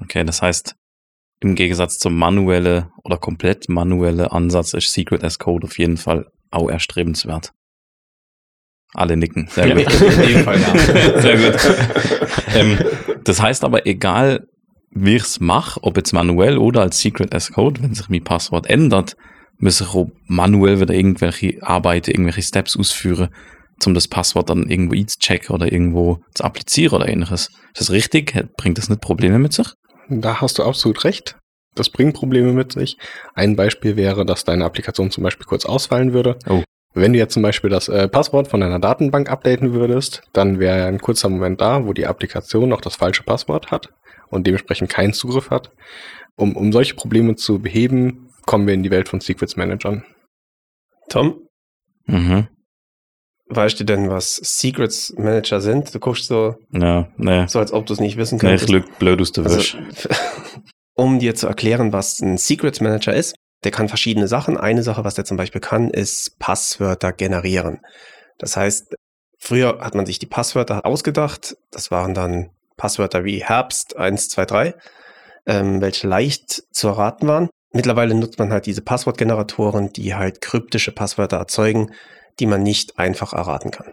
Okay, 0.00 0.24
das 0.24 0.40
heißt, 0.42 0.74
im 1.40 1.54
Gegensatz 1.54 1.98
zum 1.98 2.16
manuelle 2.16 2.88
oder 3.04 3.18
komplett 3.18 3.68
manuelle 3.68 4.32
Ansatz 4.32 4.72
ist 4.72 4.92
Secret 4.92 5.22
as 5.24 5.38
Code 5.38 5.66
auf 5.66 5.78
jeden 5.78 5.98
Fall 5.98 6.26
auch 6.50 6.70
erstrebenswert. 6.70 7.52
Alle 8.94 9.16
nicken. 9.16 9.48
Sehr 9.50 9.66
Ja, 9.68 9.74
gut. 9.74 10.00
in 10.00 10.22
dem 10.34 10.44
Fall, 10.44 10.60
ja. 10.60 10.78
Sehr 11.20 11.36
gut. 11.36 11.60
ähm, 12.54 12.78
das 13.24 13.40
heißt 13.40 13.64
aber, 13.64 13.86
egal 13.86 14.46
wie 14.94 15.16
ich 15.16 15.22
es 15.22 15.40
mache, 15.40 15.82
ob 15.82 15.96
jetzt 15.96 16.12
manuell 16.12 16.58
oder 16.58 16.82
als 16.82 17.00
Secret 17.00 17.34
as 17.34 17.52
Code, 17.52 17.82
wenn 17.82 17.94
sich 17.94 18.08
mein 18.08 18.24
Passwort 18.24 18.68
ändert, 18.68 19.16
muss 19.58 19.80
ich 19.80 19.88
auch 19.88 20.10
manuell 20.26 20.80
wieder 20.80 20.94
irgendwelche 20.94 21.58
Arbeiten, 21.62 22.10
irgendwelche 22.10 22.42
Steps 22.42 22.76
ausführen, 22.76 23.28
um 23.86 23.94
das 23.94 24.08
Passwort 24.08 24.50
dann 24.50 24.68
irgendwo 24.68 24.94
einzuchecken 24.94 25.54
oder 25.54 25.70
irgendwo 25.70 26.20
zu 26.34 26.44
applizieren 26.44 26.96
oder 26.96 27.08
ähnliches. 27.08 27.48
Ist 27.72 27.80
das 27.80 27.90
richtig? 27.90 28.34
Bringt 28.56 28.78
das 28.78 28.88
nicht 28.88 29.00
Probleme 29.00 29.38
mit 29.38 29.52
sich? 29.52 29.68
Da 30.08 30.40
hast 30.40 30.58
du 30.58 30.64
absolut 30.64 31.04
recht. 31.04 31.36
Das 31.74 31.88
bringt 31.88 32.14
Probleme 32.14 32.52
mit 32.52 32.72
sich. 32.72 32.98
Ein 33.34 33.56
Beispiel 33.56 33.96
wäre, 33.96 34.26
dass 34.26 34.44
deine 34.44 34.64
Applikation 34.64 35.10
zum 35.10 35.24
Beispiel 35.24 35.46
kurz 35.46 35.64
ausfallen 35.64 36.12
würde. 36.12 36.38
Oh. 36.48 36.62
Wenn 36.94 37.12
du 37.12 37.18
jetzt 37.18 37.32
zum 37.34 37.42
Beispiel 37.42 37.70
das 37.70 37.88
äh, 37.88 38.06
Passwort 38.08 38.48
von 38.48 38.60
deiner 38.60 38.78
Datenbank 38.78 39.30
updaten 39.30 39.72
würdest, 39.72 40.22
dann 40.32 40.58
wäre 40.58 40.86
ein 40.86 40.98
kurzer 41.00 41.28
Moment 41.30 41.60
da, 41.60 41.86
wo 41.86 41.92
die 41.92 42.06
Applikation 42.06 42.68
noch 42.68 42.80
das 42.82 42.96
falsche 42.96 43.22
Passwort 43.22 43.70
hat 43.70 43.88
und 44.28 44.46
dementsprechend 44.46 44.90
keinen 44.90 45.12
Zugriff 45.14 45.50
hat. 45.50 45.70
Um, 46.36 46.56
um 46.56 46.72
solche 46.72 46.94
Probleme 46.94 47.34
zu 47.36 47.58
beheben, 47.60 48.28
kommen 48.46 48.66
wir 48.66 48.74
in 48.74 48.82
die 48.82 48.90
Welt 48.90 49.08
von 49.08 49.20
Secrets 49.20 49.56
Managern. 49.56 50.04
Tom, 51.08 51.46
Mhm. 52.06 52.48
weißt 53.48 53.78
du 53.80 53.84
denn, 53.84 54.10
was 54.10 54.36
Secrets 54.36 55.14
Manager 55.16 55.60
sind? 55.60 55.94
Du 55.94 55.98
guckst 56.00 56.26
so, 56.26 56.56
Ja, 56.72 57.08
ne. 57.16 57.46
so 57.48 57.58
als 57.58 57.72
ob 57.72 57.86
du 57.86 57.92
es 57.92 58.00
nicht 58.00 58.16
wissen 58.16 58.38
Nee, 58.42 58.54
ich 58.54 58.66
könntest. 58.66 58.70
lüg 58.70 58.98
blöd 58.98 59.20
aus 59.20 59.32
der 59.32 59.44
Also, 59.44 59.56
Wäsche. 59.58 59.78
um 60.94 61.18
dir 61.18 61.34
zu 61.34 61.46
erklären, 61.46 61.92
was 61.92 62.20
ein 62.20 62.38
Secrets 62.38 62.80
Manager 62.80 63.14
ist, 63.14 63.34
der 63.64 63.70
kann 63.70 63.88
verschiedene 63.88 64.28
Sachen. 64.28 64.56
Eine 64.56 64.82
Sache, 64.82 65.04
was 65.04 65.14
der 65.14 65.24
zum 65.24 65.36
Beispiel 65.36 65.60
kann, 65.60 65.90
ist 65.90 66.38
Passwörter 66.38 67.12
generieren. 67.12 67.80
Das 68.38 68.56
heißt, 68.56 68.94
früher 69.38 69.78
hat 69.80 69.94
man 69.94 70.06
sich 70.06 70.18
die 70.18 70.26
Passwörter 70.26 70.84
ausgedacht. 70.84 71.56
Das 71.70 71.90
waren 71.90 72.14
dann 72.14 72.50
Passwörter 72.76 73.24
wie 73.24 73.44
Herbst 73.44 73.96
123, 73.96 74.74
ähm, 75.46 75.80
welche 75.80 76.06
leicht 76.06 76.64
zu 76.72 76.88
erraten 76.88 77.28
waren. 77.28 77.50
Mittlerweile 77.72 78.14
nutzt 78.14 78.38
man 78.38 78.52
halt 78.52 78.66
diese 78.66 78.82
Passwortgeneratoren, 78.82 79.92
die 79.92 80.14
halt 80.14 80.40
kryptische 80.40 80.92
Passwörter 80.92 81.38
erzeugen, 81.38 81.92
die 82.38 82.46
man 82.46 82.62
nicht 82.62 82.98
einfach 82.98 83.32
erraten 83.32 83.70
kann. 83.70 83.92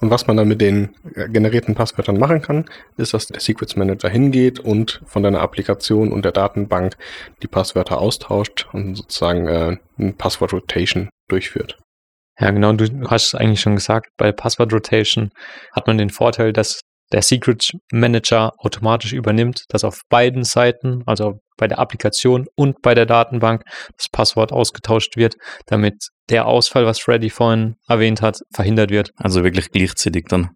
Und 0.00 0.10
was 0.10 0.26
man 0.26 0.36
dann 0.36 0.48
mit 0.48 0.60
den 0.60 0.94
äh, 1.14 1.28
generierten 1.28 1.74
Passwörtern 1.74 2.18
machen 2.18 2.42
kann, 2.42 2.66
ist, 2.96 3.14
dass 3.14 3.26
der 3.26 3.40
Secrets 3.40 3.76
Manager 3.76 4.08
hingeht 4.08 4.60
und 4.60 5.00
von 5.06 5.22
deiner 5.22 5.40
Applikation 5.40 6.12
und 6.12 6.24
der 6.24 6.32
Datenbank 6.32 6.96
die 7.42 7.48
Passwörter 7.48 7.98
austauscht 7.98 8.66
und 8.72 8.96
sozusagen 8.96 9.46
äh, 9.46 9.76
ein 9.98 10.16
Passwort 10.16 10.52
Rotation 10.52 11.08
durchführt. 11.28 11.78
Ja, 12.38 12.50
genau, 12.50 12.72
du 12.72 13.08
hast 13.08 13.28
es 13.28 13.34
eigentlich 13.34 13.62
schon 13.62 13.76
gesagt, 13.76 14.10
bei 14.18 14.30
Passwort 14.30 14.72
Rotation 14.72 15.30
hat 15.72 15.86
man 15.86 15.96
den 15.96 16.10
Vorteil, 16.10 16.52
dass 16.52 16.80
der 17.12 17.22
Secret 17.22 17.72
Manager 17.92 18.52
automatisch 18.58 19.12
übernimmt, 19.12 19.64
dass 19.68 19.84
auf 19.84 20.02
beiden 20.08 20.44
Seiten, 20.44 21.02
also 21.06 21.40
bei 21.56 21.68
der 21.68 21.78
Applikation 21.78 22.46
und 22.54 22.82
bei 22.82 22.94
der 22.94 23.06
Datenbank, 23.06 23.62
das 23.96 24.08
Passwort 24.08 24.52
ausgetauscht 24.52 25.16
wird, 25.16 25.36
damit 25.66 26.08
der 26.28 26.46
Ausfall, 26.46 26.86
was 26.86 26.98
Freddy 26.98 27.30
vorhin 27.30 27.76
erwähnt 27.88 28.22
hat, 28.22 28.40
verhindert 28.52 28.90
wird. 28.90 29.10
Also 29.16 29.44
wirklich 29.44 29.70
gleichzeitig 29.70 30.26
dann. 30.28 30.50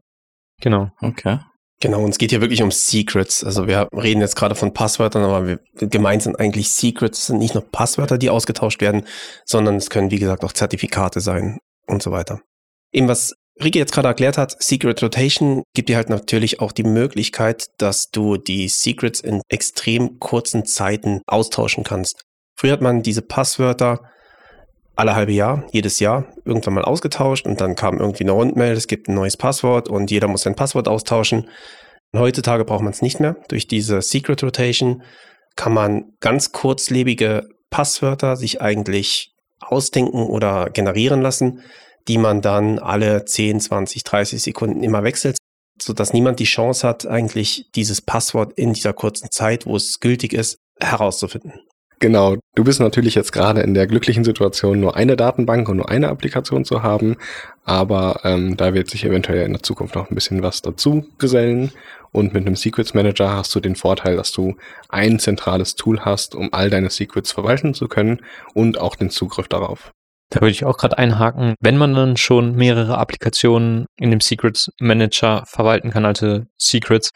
Genau. 0.61 0.91
Okay. 1.01 1.39
Genau, 1.83 2.03
und 2.05 2.11
es 2.11 2.19
geht 2.19 2.31
hier 2.31 2.43
wirklich 2.43 2.63
um 2.63 2.71
Secrets. 2.71 3.43
Also 3.43 3.67
wir 3.67 3.89
reden 3.95 4.21
jetzt 4.21 4.37
gerade 4.37 4.55
von 4.55 4.75
Passwörtern, 4.75 5.25
aber 5.25 5.47
wir, 5.47 5.61
gemeint 5.89 6.23
sind 6.23 6.39
eigentlich 6.39 6.71
Secrets. 6.71 7.21
Es 7.21 7.27
sind 7.29 7.39
nicht 7.39 7.55
nur 7.55 7.65
Passwörter, 7.65 8.19
die 8.19 8.29
ausgetauscht 8.29 8.83
werden, 8.83 9.07
sondern 9.47 9.77
es 9.77 9.89
können, 9.89 10.11
wie 10.11 10.19
gesagt, 10.19 10.45
auch 10.45 10.53
Zertifikate 10.53 11.21
sein 11.21 11.59
und 11.87 12.03
so 12.03 12.11
weiter. 12.11 12.43
Eben 12.93 13.09
was 13.09 13.35
Ricky 13.63 13.79
jetzt 13.79 13.93
gerade 13.93 14.09
erklärt 14.09 14.39
hat, 14.39 14.57
Secret 14.63 15.03
Rotation 15.03 15.63
gibt 15.75 15.89
dir 15.89 15.97
halt 15.97 16.09
natürlich 16.09 16.61
auch 16.61 16.73
die 16.73 16.83
Möglichkeit, 16.83 17.67
dass 17.79 18.11
du 18.11 18.37
die 18.37 18.69
Secrets 18.69 19.21
in 19.21 19.43
extrem 19.49 20.19
kurzen 20.19 20.65
Zeiten 20.65 21.21
austauschen 21.27 21.85
kannst. 21.85 22.23
Früher 22.57 22.73
hat 22.73 22.81
man 22.81 23.03
diese 23.03 23.23
Passwörter 23.23 24.01
alle 24.97 25.15
halbe 25.15 25.33
Jahr, 25.33 25.67
jedes 25.73 25.99
Jahr, 25.99 26.27
irgendwann 26.45 26.75
mal 26.75 26.85
ausgetauscht 26.85 27.47
und 27.47 27.61
dann 27.61 27.75
kam 27.75 27.99
irgendwie 27.99 28.25
eine 28.25 28.33
Rundmail, 28.33 28.73
es 28.73 28.87
gibt 28.87 29.09
ein 29.09 29.15
neues 29.15 29.37
Passwort 29.37 29.89
und 29.89 30.11
jeder 30.11 30.29
muss 30.29 30.43
sein 30.43 30.57
Passwort 30.57 30.89
austauschen. 30.89 31.49
Und 32.13 32.21
heutzutage 32.21 32.65
braucht 32.65 32.83
man 32.83 32.93
es 32.93 33.03
nicht 33.03 33.21
mehr. 33.21 33.37
Durch 33.49 33.67
diese 33.67 34.03
Secret 34.03 34.43
Rotation 34.43 35.03
kann 35.57 35.73
man 35.73 36.13
ganz 36.21 36.53
kurzlebige 36.53 37.49
Passwörter 37.71 38.37
sich 38.37 38.61
eigentlich 38.61 39.33
ausdenken 39.61 40.23
oder 40.25 40.71
generieren 40.71 41.23
lassen, 41.23 41.63
die 42.11 42.19
man 42.19 42.41
dann 42.41 42.81
alle 42.81 43.25
10, 43.25 43.61
20, 43.61 44.03
30 44.03 44.43
Sekunden 44.43 44.83
immer 44.83 45.05
wechselt, 45.05 45.37
sodass 45.81 46.13
niemand 46.13 46.41
die 46.41 46.45
Chance 46.45 46.85
hat, 46.89 47.07
eigentlich 47.07 47.71
dieses 47.77 48.01
Passwort 48.01 48.53
in 48.55 48.73
dieser 48.73 48.93
kurzen 48.93 49.31
Zeit, 49.31 49.65
wo 49.65 49.77
es 49.77 50.01
gültig 50.01 50.33
ist, 50.33 50.59
herauszufinden. 50.81 51.53
Genau, 52.01 52.35
du 52.57 52.65
bist 52.65 52.81
natürlich 52.81 53.15
jetzt 53.15 53.31
gerade 53.31 53.61
in 53.61 53.75
der 53.75 53.87
glücklichen 53.87 54.25
Situation, 54.25 54.81
nur 54.81 54.97
eine 54.97 55.15
Datenbank 55.15 55.69
und 55.69 55.77
nur 55.77 55.89
eine 55.89 56.09
Applikation 56.09 56.65
zu 56.65 56.83
haben, 56.83 57.15
aber 57.63 58.23
ähm, 58.25 58.57
da 58.57 58.75
wird 58.75 58.91
sich 58.91 59.05
eventuell 59.05 59.47
in 59.47 59.53
der 59.53 59.63
Zukunft 59.63 59.95
noch 59.95 60.11
ein 60.11 60.15
bisschen 60.17 60.43
was 60.43 60.63
dazu 60.63 61.07
gesellen. 61.19 61.71
Und 62.11 62.35
mit 62.35 62.45
einem 62.45 62.57
Secrets 62.57 62.93
Manager 62.93 63.37
hast 63.37 63.55
du 63.55 63.61
den 63.61 63.77
Vorteil, 63.77 64.17
dass 64.17 64.33
du 64.33 64.57
ein 64.89 65.21
zentrales 65.21 65.77
Tool 65.77 66.01
hast, 66.01 66.35
um 66.35 66.49
all 66.53 66.71
deine 66.71 66.91
Secrets 66.91 67.31
verwalten 67.31 67.73
zu 67.73 67.87
können 67.87 68.21
und 68.53 68.81
auch 68.81 68.97
den 68.97 69.11
Zugriff 69.11 69.47
darauf. 69.47 69.93
Da 70.31 70.41
würde 70.41 70.53
ich 70.53 70.65
auch 70.65 70.77
gerade 70.77 70.97
einhaken, 70.97 71.55
wenn 71.61 71.77
man 71.77 71.95
dann 71.95 72.17
schon 72.17 72.55
mehrere 72.55 72.99
Applikationen 72.99 73.87
in 73.97 74.11
dem 74.11 74.21
Secrets 74.21 74.71
Manager 74.79 75.45
verwalten 75.47 75.91
kann, 75.91 76.05
also 76.05 76.43
Secrets, 76.57 77.11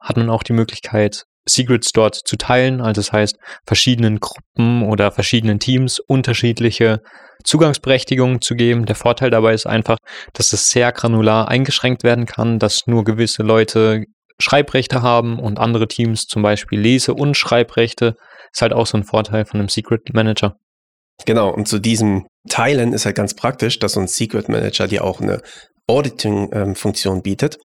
hat 0.00 0.16
man 0.16 0.30
auch 0.30 0.42
die 0.42 0.52
Möglichkeit, 0.52 1.24
Secrets 1.46 1.92
dort 1.92 2.14
zu 2.14 2.36
teilen. 2.36 2.80
Also 2.80 3.00
das 3.00 3.12
heißt, 3.12 3.36
verschiedenen 3.66 4.20
Gruppen 4.20 4.82
oder 4.82 5.10
verschiedenen 5.10 5.58
Teams 5.58 5.98
unterschiedliche 5.98 7.00
Zugangsberechtigungen 7.44 8.40
zu 8.40 8.54
geben. 8.54 8.86
Der 8.86 8.96
Vorteil 8.96 9.30
dabei 9.30 9.54
ist 9.54 9.66
einfach, 9.66 9.98
dass 10.32 10.52
es 10.52 10.70
sehr 10.70 10.92
granular 10.92 11.48
eingeschränkt 11.48 12.04
werden 12.04 12.26
kann, 12.26 12.58
dass 12.58 12.86
nur 12.86 13.04
gewisse 13.04 13.42
Leute 13.42 14.04
Schreibrechte 14.38 15.02
haben 15.02 15.38
und 15.38 15.58
andere 15.58 15.88
Teams 15.88 16.26
zum 16.26 16.42
Beispiel 16.42 16.80
Lese- 16.80 17.14
und 17.14 17.36
Schreibrechte. 17.36 18.14
Ist 18.52 18.62
halt 18.62 18.72
auch 18.72 18.86
so 18.86 18.98
ein 18.98 19.04
Vorteil 19.04 19.44
von 19.44 19.60
einem 19.60 19.68
Secret 19.68 20.12
Manager. 20.12 20.56
Genau, 21.24 21.52
und 21.52 21.68
zu 21.68 21.78
diesem 21.78 22.26
Teilen 22.48 22.92
ist 22.92 23.06
halt 23.06 23.16
ganz 23.16 23.34
praktisch, 23.34 23.78
dass 23.78 23.92
so 23.92 24.00
ein 24.00 24.08
Secret 24.08 24.48
Manager 24.48 24.88
dir 24.88 25.04
auch 25.04 25.20
eine 25.20 25.40
Auditing-Funktion 25.86 27.22
bietet. 27.22 27.58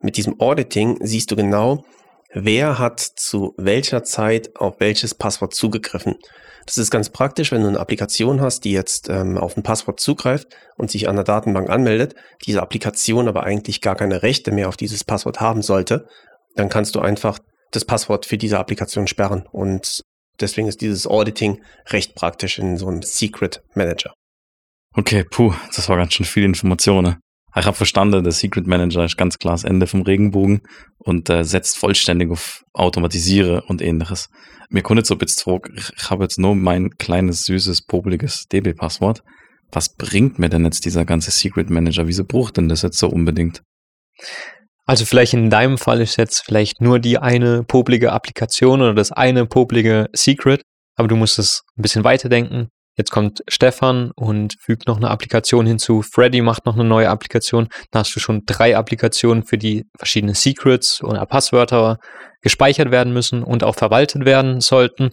Mit 0.00 0.16
diesem 0.16 0.40
Auditing 0.40 0.98
siehst 1.00 1.30
du 1.30 1.36
genau, 1.36 1.84
wer 2.32 2.78
hat 2.78 3.00
zu 3.00 3.54
welcher 3.56 4.02
Zeit 4.04 4.56
auf 4.56 4.76
welches 4.78 5.14
Passwort 5.14 5.54
zugegriffen. 5.54 6.16
Das 6.66 6.78
ist 6.78 6.90
ganz 6.90 7.10
praktisch, 7.10 7.50
wenn 7.50 7.62
du 7.62 7.68
eine 7.68 7.80
Applikation 7.80 8.40
hast, 8.40 8.64
die 8.64 8.72
jetzt 8.72 9.08
ähm, 9.08 9.36
auf 9.36 9.56
ein 9.56 9.62
Passwort 9.64 9.98
zugreift 9.98 10.48
und 10.76 10.90
sich 10.90 11.08
an 11.08 11.16
der 11.16 11.24
Datenbank 11.24 11.68
anmeldet, 11.68 12.14
diese 12.46 12.62
Applikation 12.62 13.26
aber 13.28 13.42
eigentlich 13.42 13.80
gar 13.80 13.96
keine 13.96 14.22
Rechte 14.22 14.52
mehr 14.52 14.68
auf 14.68 14.76
dieses 14.76 15.02
Passwort 15.02 15.40
haben 15.40 15.62
sollte, 15.62 16.06
dann 16.54 16.68
kannst 16.68 16.94
du 16.94 17.00
einfach 17.00 17.38
das 17.72 17.84
Passwort 17.84 18.26
für 18.26 18.38
diese 18.38 18.58
Applikation 18.58 19.06
sperren. 19.08 19.44
Und 19.50 20.02
deswegen 20.40 20.68
ist 20.68 20.80
dieses 20.80 21.06
Auditing 21.06 21.62
recht 21.88 22.14
praktisch 22.14 22.58
in 22.58 22.76
so 22.76 22.88
einem 22.88 23.02
Secret 23.02 23.62
Manager. 23.74 24.12
Okay, 24.94 25.24
puh, 25.24 25.54
das 25.74 25.88
war 25.88 25.96
ganz 25.96 26.14
schön 26.14 26.26
viel 26.26 26.44
Informationen. 26.44 27.16
Ich 27.54 27.66
habe 27.66 27.76
verstanden, 27.76 28.24
der 28.24 28.32
Secret 28.32 28.66
Manager 28.66 29.04
ist 29.04 29.18
ganz 29.18 29.38
klar 29.38 29.54
das 29.54 29.64
Ende 29.64 29.86
vom 29.86 30.02
Regenbogen 30.02 30.62
und 30.98 31.28
äh, 31.28 31.44
setzt 31.44 31.76
vollständig 31.76 32.30
auf 32.30 32.62
Automatisiere 32.72 33.62
und 33.66 33.82
ähnliches. 33.82 34.30
Mir 34.70 34.82
kommt 34.82 34.98
jetzt 34.98 35.08
so 35.08 35.14
ein 35.14 35.18
bisschen 35.18 35.42
zurück, 35.42 35.70
ich 35.76 36.10
habe 36.10 36.24
jetzt 36.24 36.38
nur 36.38 36.54
mein 36.54 36.90
kleines, 36.96 37.44
süßes, 37.44 37.82
popeliges 37.82 38.46
DB-Passwort. 38.50 39.22
Was 39.70 39.94
bringt 39.94 40.38
mir 40.38 40.48
denn 40.48 40.64
jetzt 40.64 40.86
dieser 40.86 41.04
ganze 41.04 41.30
Secret 41.30 41.68
Manager? 41.68 42.06
Wieso 42.06 42.24
braucht 42.24 42.56
denn 42.56 42.68
das 42.68 42.82
jetzt 42.82 42.98
so 42.98 43.08
unbedingt? 43.08 43.62
Also 44.92 45.06
vielleicht 45.06 45.32
in 45.32 45.48
deinem 45.48 45.78
Fall 45.78 46.02
ist 46.02 46.18
jetzt 46.18 46.44
vielleicht 46.44 46.82
nur 46.82 46.98
die 46.98 47.16
eine 47.16 47.64
popelige 47.64 48.12
Applikation 48.12 48.82
oder 48.82 48.92
das 48.92 49.10
eine 49.10 49.46
popelige 49.46 50.08
Secret, 50.12 50.60
aber 50.96 51.08
du 51.08 51.16
musst 51.16 51.38
es 51.38 51.62
ein 51.78 51.80
bisschen 51.80 52.04
weiterdenken. 52.04 52.68
Jetzt 52.98 53.10
kommt 53.10 53.42
Stefan 53.48 54.10
und 54.14 54.54
fügt 54.60 54.86
noch 54.86 54.98
eine 54.98 55.10
Applikation 55.10 55.64
hinzu. 55.64 56.02
Freddy 56.02 56.42
macht 56.42 56.66
noch 56.66 56.74
eine 56.74 56.84
neue 56.84 57.08
Applikation. 57.08 57.68
Dann 57.90 58.00
hast 58.00 58.14
du 58.14 58.20
schon 58.20 58.42
drei 58.44 58.76
Applikationen, 58.76 59.44
für 59.44 59.56
die 59.56 59.86
verschiedene 59.96 60.34
Secrets 60.34 61.02
oder 61.02 61.24
Passwörter 61.24 61.96
gespeichert 62.42 62.90
werden 62.90 63.14
müssen 63.14 63.42
und 63.42 63.64
auch 63.64 63.76
verwaltet 63.76 64.26
werden 64.26 64.60
sollten. 64.60 65.08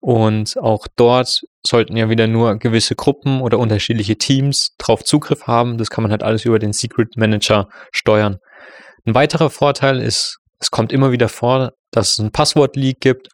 Und 0.00 0.56
auch 0.56 0.86
dort 0.96 1.42
sollten 1.62 1.94
ja 1.94 2.08
wieder 2.08 2.26
nur 2.26 2.56
gewisse 2.56 2.94
Gruppen 2.94 3.42
oder 3.42 3.58
unterschiedliche 3.58 4.16
Teams 4.16 4.70
drauf 4.78 5.04
Zugriff 5.04 5.46
haben. 5.46 5.76
Das 5.76 5.90
kann 5.90 6.00
man 6.00 6.10
halt 6.10 6.22
alles 6.22 6.46
über 6.46 6.58
den 6.58 6.72
Secret 6.72 7.18
Manager 7.18 7.68
steuern. 7.92 8.38
Ein 9.06 9.14
weiterer 9.14 9.50
Vorteil 9.50 10.00
ist, 10.00 10.38
es 10.60 10.70
kommt 10.70 10.92
immer 10.92 11.12
wieder 11.12 11.28
vor, 11.28 11.72
dass 11.90 12.12
es 12.12 12.18
ein 12.18 12.32
Passwort-Leak 12.32 13.00
gibt. 13.00 13.28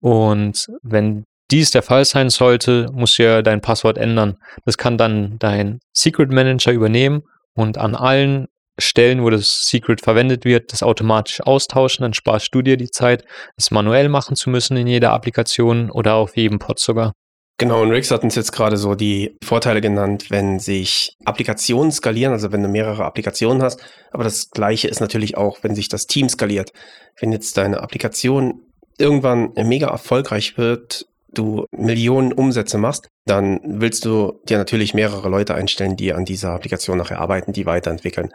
Und 0.00 0.66
wenn 0.82 1.24
dies 1.50 1.70
der 1.70 1.82
Fall 1.82 2.04
sein 2.04 2.30
sollte, 2.30 2.88
musst 2.92 3.18
du 3.18 3.24
ja 3.24 3.42
dein 3.42 3.60
Passwort 3.60 3.98
ändern. 3.98 4.36
Das 4.64 4.78
kann 4.78 4.98
dann 4.98 5.38
dein 5.38 5.80
Secret 5.92 6.32
Manager 6.32 6.72
übernehmen 6.72 7.22
und 7.54 7.78
an 7.78 7.94
allen 7.94 8.48
Stellen, 8.78 9.22
wo 9.22 9.30
das 9.30 9.66
Secret 9.66 10.00
verwendet 10.00 10.44
wird, 10.44 10.72
das 10.72 10.82
automatisch 10.82 11.40
austauschen. 11.42 12.02
Dann 12.02 12.14
sparst 12.14 12.54
du 12.54 12.62
dir 12.62 12.76
die 12.76 12.90
Zeit, 12.90 13.24
es 13.56 13.70
manuell 13.70 14.08
machen 14.08 14.34
zu 14.34 14.50
müssen 14.50 14.76
in 14.76 14.86
jeder 14.86 15.12
Applikation 15.12 15.90
oder 15.90 16.14
auf 16.14 16.36
jedem 16.36 16.58
Pod 16.58 16.80
sogar. 16.80 17.12
Genau, 17.58 17.82
und 17.82 17.92
Rix 17.92 18.10
hat 18.10 18.24
uns 18.24 18.34
jetzt 18.34 18.52
gerade 18.52 18.76
so 18.76 18.94
die 18.94 19.36
Vorteile 19.44 19.80
genannt, 19.80 20.30
wenn 20.30 20.58
sich 20.58 21.16
Applikationen 21.24 21.92
skalieren, 21.92 22.32
also 22.32 22.50
wenn 22.50 22.62
du 22.62 22.68
mehrere 22.68 23.04
Applikationen 23.04 23.62
hast. 23.62 23.80
Aber 24.10 24.24
das 24.24 24.50
Gleiche 24.50 24.88
ist 24.88 25.00
natürlich 25.00 25.36
auch, 25.36 25.58
wenn 25.62 25.74
sich 25.74 25.88
das 25.88 26.06
Team 26.06 26.28
skaliert. 26.28 26.72
Wenn 27.20 27.30
jetzt 27.30 27.56
deine 27.56 27.80
Applikation 27.80 28.62
irgendwann 28.98 29.52
mega 29.54 29.88
erfolgreich 29.88 30.58
wird, 30.58 31.06
du 31.32 31.66
Millionen 31.70 32.32
Umsätze 32.32 32.78
machst, 32.78 33.08
dann 33.26 33.60
willst 33.64 34.04
du 34.04 34.40
dir 34.48 34.58
natürlich 34.58 34.94
mehrere 34.94 35.28
Leute 35.28 35.54
einstellen, 35.54 35.96
die 35.96 36.12
an 36.12 36.24
dieser 36.24 36.52
Applikation 36.52 36.98
nachher 36.98 37.20
arbeiten, 37.20 37.52
die 37.52 37.66
weiterentwickeln. 37.66 38.30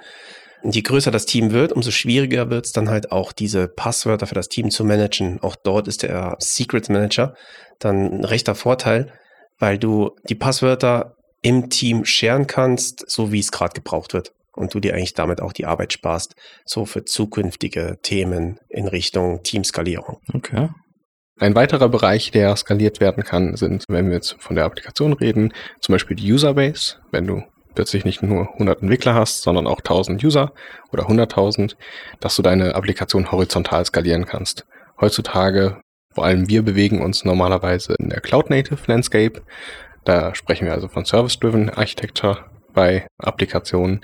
Und 0.67 0.75
je 0.75 0.81
größer 0.81 1.11
das 1.11 1.25
Team 1.25 1.51
wird, 1.51 1.71
umso 1.71 1.91
schwieriger 1.91 2.49
wird 2.49 2.65
es 2.65 2.73
dann 2.73 2.89
halt 2.89 3.13
auch, 3.13 3.31
diese 3.31 3.69
Passwörter 3.69 4.27
für 4.27 4.35
das 4.35 4.49
Team 4.49 4.69
zu 4.69 4.83
managen. 4.83 5.39
Auch 5.41 5.55
dort 5.55 5.87
ist 5.87 6.03
der 6.03 6.35
Secret 6.39 6.89
Manager 6.89 7.35
dann 7.79 8.11
ein 8.11 8.25
rechter 8.25 8.53
Vorteil, 8.53 9.13
weil 9.59 9.77
du 9.77 10.11
die 10.27 10.35
Passwörter 10.35 11.15
im 11.41 11.69
Team 11.69 12.03
scheren 12.03 12.47
kannst, 12.47 13.09
so 13.09 13.31
wie 13.31 13.39
es 13.39 13.53
gerade 13.53 13.75
gebraucht 13.75 14.13
wird. 14.13 14.33
Und 14.57 14.73
du 14.73 14.81
dir 14.81 14.93
eigentlich 14.93 15.13
damit 15.13 15.39
auch 15.39 15.53
die 15.53 15.65
Arbeit 15.65 15.93
sparst, 15.93 16.35
so 16.65 16.85
für 16.85 17.05
zukünftige 17.05 17.99
Themen 18.01 18.59
in 18.67 18.89
Richtung 18.89 19.43
Teamskalierung. 19.43 20.17
Okay. 20.33 20.67
Ein 21.39 21.55
weiterer 21.55 21.87
Bereich, 21.87 22.31
der 22.31 22.53
skaliert 22.57 22.99
werden 22.99 23.23
kann, 23.23 23.55
sind, 23.55 23.85
wenn 23.87 24.07
wir 24.07 24.15
jetzt 24.15 24.35
von 24.39 24.57
der 24.57 24.65
Applikation 24.65 25.13
reden, 25.13 25.53
zum 25.79 25.93
Beispiel 25.93 26.17
die 26.17 26.33
Userbase. 26.33 26.97
Wenn 27.09 27.25
du 27.25 27.43
plötzlich 27.77 28.05
nicht 28.05 28.23
nur 28.23 28.53
100 28.53 28.81
Entwickler 28.81 29.13
hast, 29.13 29.43
sondern 29.43 29.67
auch 29.67 29.77
1000 29.77 30.23
User 30.23 30.51
oder 30.91 31.03
100.000, 31.03 31.75
dass 32.19 32.35
du 32.35 32.41
deine 32.41 32.73
Applikation 32.73 33.31
horizontal 33.31 33.85
skalieren 33.85 34.25
kannst. 34.25 34.65
Heutzutage, 34.99 35.79
vor 36.11 36.25
allem 36.25 36.49
wir 36.49 36.63
bewegen 36.63 37.03
uns 37.03 37.23
normalerweise 37.23 37.93
in 37.99 38.09
der 38.09 38.19
Cloud-Native 38.19 38.79
Landscape. 38.87 39.43
Da 40.05 40.33
sprechen 40.33 40.65
wir 40.65 40.73
also 40.73 40.87
von 40.87 41.05
Service-Driven 41.05 41.69
Architecture 41.69 42.45
bei 42.73 43.05
Applikationen 43.19 44.03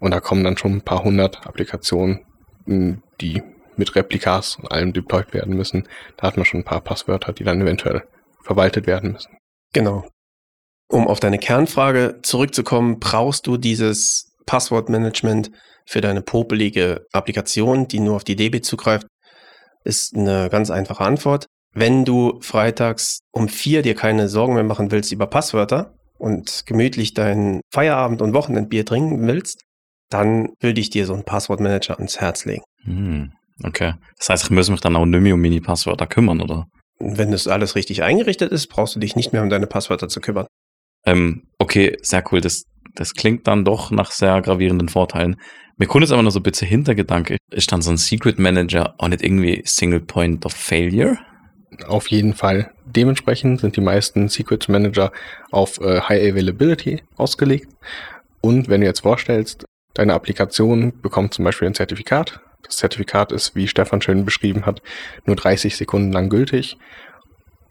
und 0.00 0.10
da 0.10 0.20
kommen 0.20 0.44
dann 0.44 0.58
schon 0.58 0.72
ein 0.72 0.82
paar 0.82 1.02
hundert 1.02 1.46
Applikationen, 1.46 2.26
die 2.66 3.42
mit 3.76 3.96
Replikas 3.96 4.56
und 4.56 4.70
allem 4.70 4.92
deployed 4.92 5.32
werden 5.32 5.56
müssen. 5.56 5.88
Da 6.18 6.26
hat 6.26 6.36
man 6.36 6.44
schon 6.44 6.60
ein 6.60 6.64
paar 6.64 6.82
Passwörter, 6.82 7.32
die 7.32 7.44
dann 7.44 7.62
eventuell 7.62 8.02
verwaltet 8.42 8.86
werden 8.86 9.12
müssen. 9.12 9.38
Genau. 9.72 10.04
Um 10.88 11.06
auf 11.08 11.20
deine 11.20 11.38
Kernfrage 11.38 12.20
zurückzukommen, 12.22 13.00
brauchst 13.00 13.46
du 13.46 13.56
dieses 13.56 14.32
Passwortmanagement 14.46 15.50
für 15.86 16.00
deine 16.00 16.22
popelige 16.22 17.06
Applikation, 17.12 17.88
die 17.88 18.00
nur 18.00 18.16
auf 18.16 18.24
die 18.24 18.36
DB 18.36 18.60
zugreift, 18.60 19.06
ist 19.84 20.16
eine 20.16 20.48
ganz 20.50 20.70
einfache 20.70 21.04
Antwort. 21.04 21.46
Wenn 21.72 22.04
du 22.04 22.38
freitags 22.40 23.20
um 23.32 23.48
vier 23.48 23.82
dir 23.82 23.94
keine 23.94 24.28
Sorgen 24.28 24.54
mehr 24.54 24.64
machen 24.64 24.90
willst 24.90 25.12
über 25.12 25.26
Passwörter 25.26 25.94
und 26.18 26.64
gemütlich 26.66 27.14
dein 27.14 27.60
Feierabend- 27.72 28.22
und 28.22 28.32
Wochenendbier 28.32 28.86
trinken 28.86 29.26
willst, 29.26 29.62
dann 30.08 30.50
würde 30.60 30.80
ich 30.80 30.90
dir 30.90 31.06
so 31.06 31.14
einen 31.14 31.24
Passwortmanager 31.24 31.96
ans 31.96 32.20
Herz 32.20 32.44
legen. 32.44 32.62
Hm, 32.84 33.32
okay. 33.64 33.94
Das 34.18 34.28
heißt, 34.28 34.44
ich 34.44 34.50
muss 34.50 34.70
mich 34.70 34.80
dann 34.80 34.96
auch 34.96 35.04
nicht 35.04 35.20
mehr 35.20 35.34
um 35.34 35.40
Mini-Passwörter 35.40 36.06
kümmern, 36.06 36.40
oder? 36.40 36.66
Wenn 37.00 37.32
das 37.32 37.48
alles 37.48 37.74
richtig 37.74 38.02
eingerichtet 38.04 38.52
ist, 38.52 38.68
brauchst 38.68 38.94
du 38.94 39.00
dich 39.00 39.16
nicht 39.16 39.32
mehr 39.32 39.42
um 39.42 39.50
deine 39.50 39.66
Passwörter 39.66 40.08
zu 40.08 40.20
kümmern. 40.20 40.46
Ähm, 41.06 41.44
okay, 41.58 41.96
sehr 42.02 42.24
cool. 42.30 42.40
Das, 42.40 42.64
das 42.94 43.14
klingt 43.14 43.46
dann 43.46 43.64
doch 43.64 43.90
nach 43.90 44.10
sehr 44.10 44.40
gravierenden 44.42 44.88
Vorteilen. 44.88 45.36
Mir 45.76 45.86
kommt 45.86 46.02
jetzt 46.02 46.12
aber 46.12 46.22
noch 46.22 46.30
so 46.30 46.38
ein 46.38 46.44
bisschen 46.44 46.68
Hintergedanke. 46.68 47.36
Ist 47.50 47.72
dann 47.72 47.82
so 47.82 47.90
ein 47.90 47.96
Secret 47.96 48.38
Manager 48.38 48.94
auch 48.98 49.08
nicht 49.08 49.22
irgendwie 49.22 49.62
Single 49.64 50.00
Point 50.00 50.46
of 50.46 50.52
Failure? 50.52 51.18
Auf 51.88 52.08
jeden 52.08 52.34
Fall. 52.34 52.70
Dementsprechend 52.86 53.60
sind 53.60 53.76
die 53.76 53.80
meisten 53.80 54.28
Secret 54.28 54.68
Manager 54.68 55.10
auf 55.50 55.80
äh, 55.80 56.00
High 56.00 56.32
Availability 56.32 57.02
ausgelegt. 57.16 57.68
Und 58.40 58.68
wenn 58.68 58.80
du 58.82 58.86
jetzt 58.86 59.00
vorstellst, 59.00 59.64
deine 59.94 60.14
Applikation 60.14 61.00
bekommt 61.00 61.34
zum 61.34 61.44
Beispiel 61.44 61.66
ein 61.66 61.74
Zertifikat. 61.74 62.40
Das 62.62 62.76
Zertifikat 62.76 63.32
ist, 63.32 63.54
wie 63.54 63.68
Stefan 63.68 64.00
schön 64.00 64.24
beschrieben 64.24 64.66
hat, 64.66 64.82
nur 65.26 65.36
30 65.36 65.76
Sekunden 65.76 66.12
lang 66.12 66.28
gültig. 66.28 66.76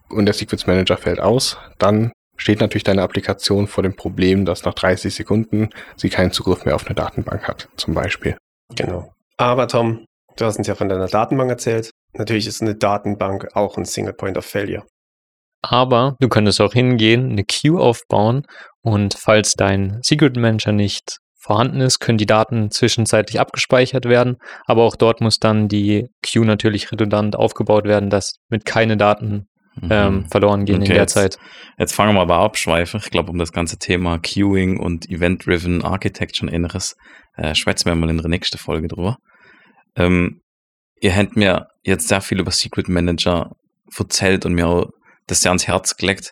Und 0.09 0.25
der 0.25 0.33
Secrets 0.33 0.67
Manager 0.67 0.97
fällt 0.97 1.19
aus. 1.19 1.57
Dann 1.79 2.11
steht 2.37 2.59
natürlich 2.59 2.83
deine 2.83 3.03
Applikation 3.03 3.67
vor 3.67 3.83
dem 3.83 3.95
Problem, 3.95 4.45
dass 4.45 4.63
nach 4.63 4.73
30 4.73 5.13
Sekunden 5.13 5.69
sie 5.95 6.09
keinen 6.09 6.31
Zugriff 6.31 6.65
mehr 6.65 6.75
auf 6.75 6.85
eine 6.85 6.95
Datenbank 6.95 7.47
hat, 7.47 7.69
zum 7.77 7.93
Beispiel. 7.93 8.37
Genau. 8.75 9.13
Aber 9.37 9.67
Tom, 9.67 10.05
du 10.37 10.45
hast 10.45 10.57
uns 10.57 10.67
ja 10.67 10.75
von 10.75 10.89
deiner 10.89 11.07
Datenbank 11.07 11.49
erzählt. 11.49 11.91
Natürlich 12.13 12.47
ist 12.47 12.61
eine 12.61 12.75
Datenbank 12.75 13.55
auch 13.55 13.77
ein 13.77 13.85
Single 13.85 14.13
Point 14.13 14.37
of 14.37 14.45
Failure. 14.45 14.83
Aber 15.61 16.15
du 16.19 16.27
könntest 16.27 16.59
auch 16.59 16.73
hingehen, 16.73 17.31
eine 17.31 17.45
Queue 17.45 17.79
aufbauen 17.79 18.45
und 18.81 19.15
falls 19.17 19.53
dein 19.53 19.99
Secret 20.01 20.35
Manager 20.35 20.73
nicht 20.73 21.17
vorhanden 21.43 21.81
ist, 21.81 21.99
können 21.99 22.17
die 22.17 22.25
Daten 22.25 22.71
zwischenzeitlich 22.71 23.39
abgespeichert 23.39 24.05
werden. 24.05 24.37
Aber 24.65 24.83
auch 24.83 24.95
dort 24.95 25.21
muss 25.21 25.39
dann 25.39 25.67
die 25.67 26.07
Queue 26.21 26.45
natürlich 26.45 26.91
redundant 26.91 27.35
aufgebaut 27.35 27.85
werden, 27.85 28.09
dass 28.09 28.35
mit 28.49 28.65
keine 28.65 28.97
Daten 28.97 29.47
ähm, 29.89 30.15
Mhm. 30.15 30.25
verloren 30.29 30.65
gehen 30.65 30.75
Okay, 30.77 30.85
in 30.85 30.89
der 30.93 31.01
jetzt- 31.03 31.13
Zeit. 31.13 31.37
Jetzt 31.77 31.93
fangen 31.95 32.13
wir 32.15 32.21
aber 32.21 32.37
abschweifen. 32.37 32.99
Ich 33.03 33.09
glaube, 33.11 33.31
um 33.31 33.37
das 33.39 33.51
ganze 33.51 33.77
Thema 33.77 34.19
Queuing 34.19 34.79
und 34.79 35.09
Event-Driven 35.09 35.83
Architecture 35.83 36.47
und 36.49 36.53
Inneres 36.55 36.95
äh, 37.35 37.55
schwätzen 37.55 37.85
wir 37.85 37.95
mal 37.95 38.09
in 38.09 38.17
der 38.17 38.29
nächsten 38.29 38.57
Folge 38.59 38.87
drüber. 38.87 39.17
Ähm, 39.95 40.41
ihr 41.01 41.15
habt 41.15 41.35
mir 41.35 41.67
jetzt 41.83 42.07
sehr 42.07 42.21
viel 42.21 42.39
über 42.39 42.51
Secret 42.51 42.87
Manager 42.89 43.51
erzählt 43.97 44.45
und 44.45 44.53
mir 44.53 44.67
auch 44.67 44.89
das 45.27 45.41
sehr 45.41 45.51
ans 45.51 45.67
Herz 45.67 45.95
gelegt. 45.97 46.31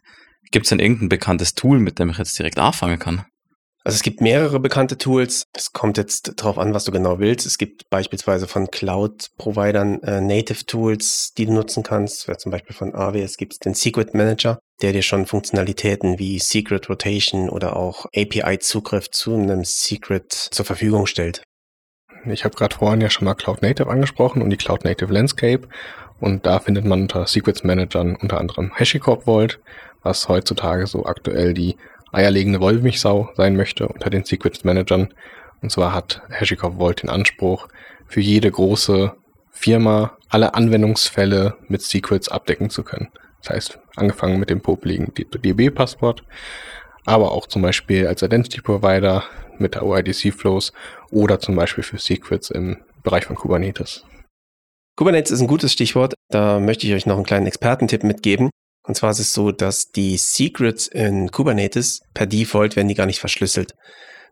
Gibt 0.51 0.65
es 0.65 0.69
denn 0.69 0.79
irgendein 0.79 1.09
bekanntes 1.09 1.53
Tool, 1.53 1.79
mit 1.79 1.97
dem 1.97 2.09
ich 2.09 2.17
jetzt 2.17 2.37
direkt 2.37 2.59
anfangen 2.59 2.99
kann? 2.99 3.23
Also 3.83 3.95
es 3.95 4.03
gibt 4.03 4.21
mehrere 4.21 4.59
bekannte 4.59 4.97
Tools. 4.97 5.47
Es 5.53 5.73
kommt 5.73 5.97
jetzt 5.97 6.39
darauf 6.39 6.59
an, 6.59 6.73
was 6.73 6.83
du 6.83 6.91
genau 6.91 7.19
willst. 7.19 7.47
Es 7.47 7.57
gibt 7.57 7.89
beispielsweise 7.89 8.47
von 8.47 8.69
Cloud-Providern 8.69 10.03
äh, 10.03 10.21
Native 10.21 10.65
Tools, 10.65 11.33
die 11.35 11.47
du 11.47 11.53
nutzen 11.53 11.81
kannst. 11.81 12.27
Ja, 12.27 12.37
zum 12.37 12.51
Beispiel 12.51 12.75
von 12.75 12.93
AWS 12.93 13.37
gibt 13.37 13.53
es 13.53 13.59
den 13.59 13.73
Secret 13.73 14.13
Manager, 14.13 14.59
der 14.83 14.93
dir 14.93 15.01
schon 15.01 15.25
Funktionalitäten 15.25 16.19
wie 16.19 16.37
Secret 16.37 16.89
Rotation 16.89 17.49
oder 17.49 17.75
auch 17.75 18.05
API-Zugriff 18.15 19.09
zu 19.09 19.33
einem 19.33 19.63
Secret 19.65 20.31
zur 20.31 20.65
Verfügung 20.65 21.07
stellt. 21.07 21.41
Ich 22.25 22.43
habe 22.45 22.55
gerade 22.55 22.75
vorhin 22.75 23.01
ja 23.01 23.09
schon 23.09 23.25
mal 23.25 23.33
Cloud 23.33 23.63
Native 23.63 23.89
angesprochen 23.89 24.43
und 24.43 24.51
die 24.51 24.57
Cloud 24.57 24.83
Native 24.83 25.11
Landscape. 25.11 25.67
Und 26.19 26.45
da 26.45 26.59
findet 26.59 26.85
man 26.85 27.01
unter 27.01 27.25
Secrets 27.25 27.63
Managern 27.63 28.15
unter 28.15 28.39
anderem 28.39 28.71
HashiCorp 28.75 29.23
Vault, 29.23 29.59
was 30.03 30.29
heutzutage 30.29 30.85
so 30.85 31.05
aktuell 31.05 31.55
die 31.55 31.77
eierlegende 32.11 32.59
Wollmilchsau 32.59 33.29
sein 33.35 33.55
möchte 33.55 33.87
unter 33.87 34.09
den 34.09 34.25
Secrets 34.25 34.63
Managern. 34.63 35.13
Und 35.61 35.71
zwar 35.71 35.93
hat 35.93 36.21
HashiCorp 36.31 36.77
Vault 36.77 37.03
den 37.03 37.09
Anspruch, 37.09 37.67
für 38.07 38.21
jede 38.21 38.51
große 38.51 39.13
Firma 39.51 40.17
alle 40.29 40.53
Anwendungsfälle 40.53 41.55
mit 41.67 41.81
Secrets 41.81 42.29
abdecken 42.29 42.69
zu 42.69 42.83
können. 42.83 43.09
Das 43.41 43.51
heißt, 43.51 43.79
angefangen 43.95 44.39
mit 44.39 44.49
dem 44.49 44.61
popeligen 44.61 45.13
DB-Passwort, 45.13 46.23
aber 47.05 47.31
auch 47.31 47.47
zum 47.47 47.61
Beispiel 47.61 48.07
als 48.07 48.21
Identity 48.21 48.61
Provider 48.61 49.23
mit 49.57 49.75
der 49.75 49.85
OIDC 49.85 50.33
Flows 50.33 50.73
oder 51.11 51.39
zum 51.39 51.55
Beispiel 51.55 51.83
für 51.83 51.97
Secrets 51.97 52.49
im 52.49 52.77
Bereich 53.03 53.25
von 53.25 53.35
Kubernetes. 53.35 54.05
Kubernetes 54.95 55.31
ist 55.31 55.41
ein 55.41 55.47
gutes 55.47 55.73
Stichwort. 55.73 56.13
Da 56.29 56.59
möchte 56.59 56.85
ich 56.85 56.93
euch 56.93 57.05
noch 57.05 57.15
einen 57.15 57.25
kleinen 57.25 57.47
Expertentipp 57.47 58.03
mitgeben. 58.03 58.49
Und 58.91 58.95
zwar 58.95 59.11
ist 59.11 59.19
es 59.19 59.31
so, 59.31 59.53
dass 59.53 59.93
die 59.93 60.17
Secrets 60.17 60.87
in 60.87 61.31
Kubernetes 61.31 62.01
per 62.13 62.25
Default 62.25 62.75
werden 62.75 62.89
die 62.89 62.93
gar 62.93 63.05
nicht 63.05 63.21
verschlüsselt. 63.21 63.73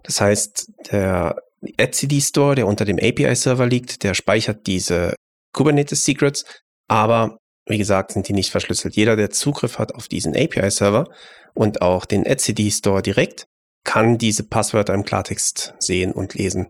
Das 0.04 0.20
heißt, 0.20 0.70
der 0.92 1.38
etcd 1.78 2.20
Store, 2.20 2.56
der 2.56 2.68
unter 2.68 2.84
dem 2.84 3.00
API-Server 3.00 3.66
liegt, 3.66 4.04
der 4.04 4.16
speichert 4.16 4.68
diese 4.68 5.16
Kubernetes-Secrets, 5.54 6.44
aber 6.90 7.38
wie 7.68 7.78
gesagt, 7.78 8.12
sind 8.12 8.28
die 8.28 8.34
nicht 8.34 8.52
verschlüsselt. 8.52 8.98
Jeder, 8.98 9.16
der 9.16 9.30
Zugriff 9.30 9.80
hat 9.80 9.96
auf 9.96 10.10
diesen 10.10 10.36
API-Server 10.36 11.06
und 11.54 11.82
auch 11.82 12.04
den 12.04 12.26
etcd 12.26 12.70
Store 12.70 13.02
direkt, 13.02 13.46
kann 13.86 14.18
diese 14.18 14.44
Passwörter 14.44 14.94
im 14.94 15.06
Klartext 15.06 15.74
sehen 15.80 16.12
und 16.12 16.34
lesen. 16.34 16.68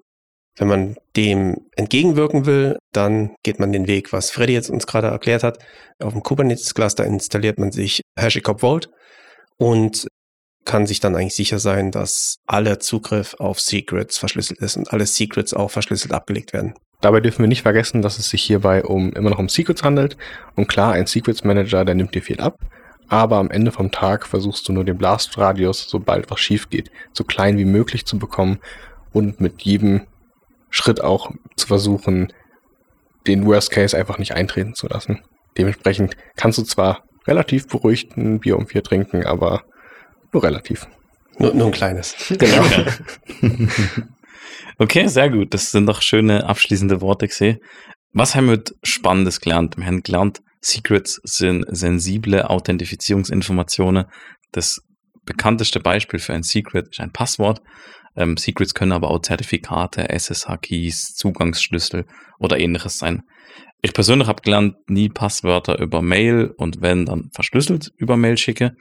Wenn 0.60 0.68
man 0.68 0.98
dem 1.16 1.56
entgegenwirken 1.78 2.46
will, 2.46 2.78
dann 2.92 3.34
geht 3.44 3.60
man 3.60 3.72
den 3.72 3.88
Weg, 3.88 4.12
was 4.12 4.30
Freddy 4.30 4.52
jetzt 4.52 4.70
uns 4.70 4.86
gerade 4.86 5.08
erklärt 5.08 5.42
hat. 5.42 5.60
Auf 6.00 6.12
dem 6.12 6.22
Kubernetes-Cluster 6.22 7.06
installiert 7.06 7.58
man 7.58 7.72
sich 7.72 8.02
HashiCorp 8.20 8.60
Vault 8.60 8.90
und 9.58 10.08
kann 10.66 10.86
sich 10.86 11.00
dann 11.00 11.16
eigentlich 11.16 11.36
sicher 11.36 11.60
sein, 11.60 11.92
dass 11.92 12.36
aller 12.46 12.80
Zugriff 12.80 13.36
auf 13.40 13.62
Secrets 13.62 14.18
verschlüsselt 14.18 14.60
ist 14.60 14.76
und 14.76 14.92
alle 14.92 15.06
Secrets 15.06 15.54
auch 15.54 15.72
verschlüsselt 15.72 16.12
abgelegt 16.12 16.52
werden. 16.52 16.74
Dabei 17.00 17.22
dürfen 17.22 17.44
wir 17.44 17.48
nicht 17.48 17.62
vergessen, 17.62 18.02
dass 18.02 18.20
es 18.20 18.30
sich 18.30 18.44
hierbei 18.44 18.84
um 18.84 19.14
immer 19.14 19.30
noch 19.30 19.40
um 19.40 19.48
Secrets 19.48 19.84
handelt. 19.84 20.18
Und 20.56 20.68
klar, 20.68 20.92
ein 20.92 21.08
Secrets 21.08 21.46
Manager, 21.46 21.86
der 21.86 21.96
nimmt 21.96 22.14
dir 22.14 22.22
viel 22.22 22.42
ab. 22.42 22.58
Aber 23.08 23.38
am 23.38 23.50
Ende 23.50 23.72
vom 23.72 23.92
Tag 23.92 24.28
versuchst 24.28 24.68
du 24.68 24.74
nur 24.74 24.84
den 24.84 24.98
Blastradius, 24.98 25.88
sobald 25.90 26.30
was 26.30 26.42
schief 26.42 26.70
geht, 26.70 26.92
so 27.14 27.24
klein 27.24 27.58
wie 27.58 27.66
möglich 27.66 28.06
zu 28.06 28.20
bekommen 28.20 28.60
und 29.14 29.40
mit 29.40 29.62
jedem 29.62 30.02
Schritt 30.70 31.02
auch 31.02 31.32
zu 31.56 31.68
versuchen, 31.68 32.34
den 33.28 33.46
Worst 33.46 33.72
Case 33.72 33.98
einfach 33.98 34.18
nicht 34.18 34.34
eintreten 34.34 34.76
zu 34.76 34.88
lassen. 34.88 35.22
Dementsprechend 35.58 36.16
kannst 36.36 36.58
du 36.58 36.64
zwar 36.64 37.04
relativ 37.28 37.68
beruhigt 37.68 38.18
ein 38.18 38.40
Bier 38.40 38.58
um 38.58 38.68
vier 38.68 38.84
trinken, 38.84 39.26
aber 39.26 39.64
nur 40.32 40.44
relativ. 40.44 40.88
Nur, 41.38 41.54
nur 41.54 41.68
ein 41.68 41.72
kleines. 41.74 42.16
Genau. 42.30 42.66
Okay, 44.82 45.08
sehr 45.08 45.30
gut. 45.30 45.54
Das 45.54 45.72
sind 45.72 45.88
doch 45.88 46.02
schöne 46.02 46.46
abschließende 46.46 47.02
Worte 47.02 47.28
gesehen. 47.28 47.60
Was 48.14 48.34
haben 48.34 48.48
wir 48.48 48.64
Spannendes 48.82 49.42
gelernt? 49.42 49.76
Wir 49.78 49.86
haben 49.86 50.04
gelernt, 50.04 50.42
Secrets 50.62 51.20
sind 51.24 51.66
sensible 51.68 52.50
Authentifizierungsinformationen. 52.50 54.06
Das 54.54 54.80
bekannteste 55.26 55.82
Beispiel 55.82 56.20
für 56.20 56.34
ein 56.34 56.44
Secret 56.44 56.88
ist 56.92 57.02
ein 57.02 57.12
Passwort. 57.12 57.62
Ähm, 58.16 58.38
Secrets 58.38 58.74
können 58.74 58.92
aber 58.92 59.10
auch 59.10 59.22
Zertifikate, 59.22 60.10
SSH-Keys, 60.10 61.16
Zugangsschlüssel 61.16 62.06
oder 62.40 62.60
ähnliches 62.60 62.98
sein. 62.98 63.24
Ich 63.82 63.94
persönlich 63.94 64.28
habe 64.28 64.42
gelernt, 64.42 64.76
nie 64.88 65.10
Passwörter 65.10 65.80
über 65.80 66.02
Mail 66.02 66.54
und 66.58 66.82
wenn, 66.82 67.06
dann 67.06 67.30
verschlüsselt 67.34 67.92
über 67.98 68.18
Mail 68.18 68.38
schicke. 68.38 68.76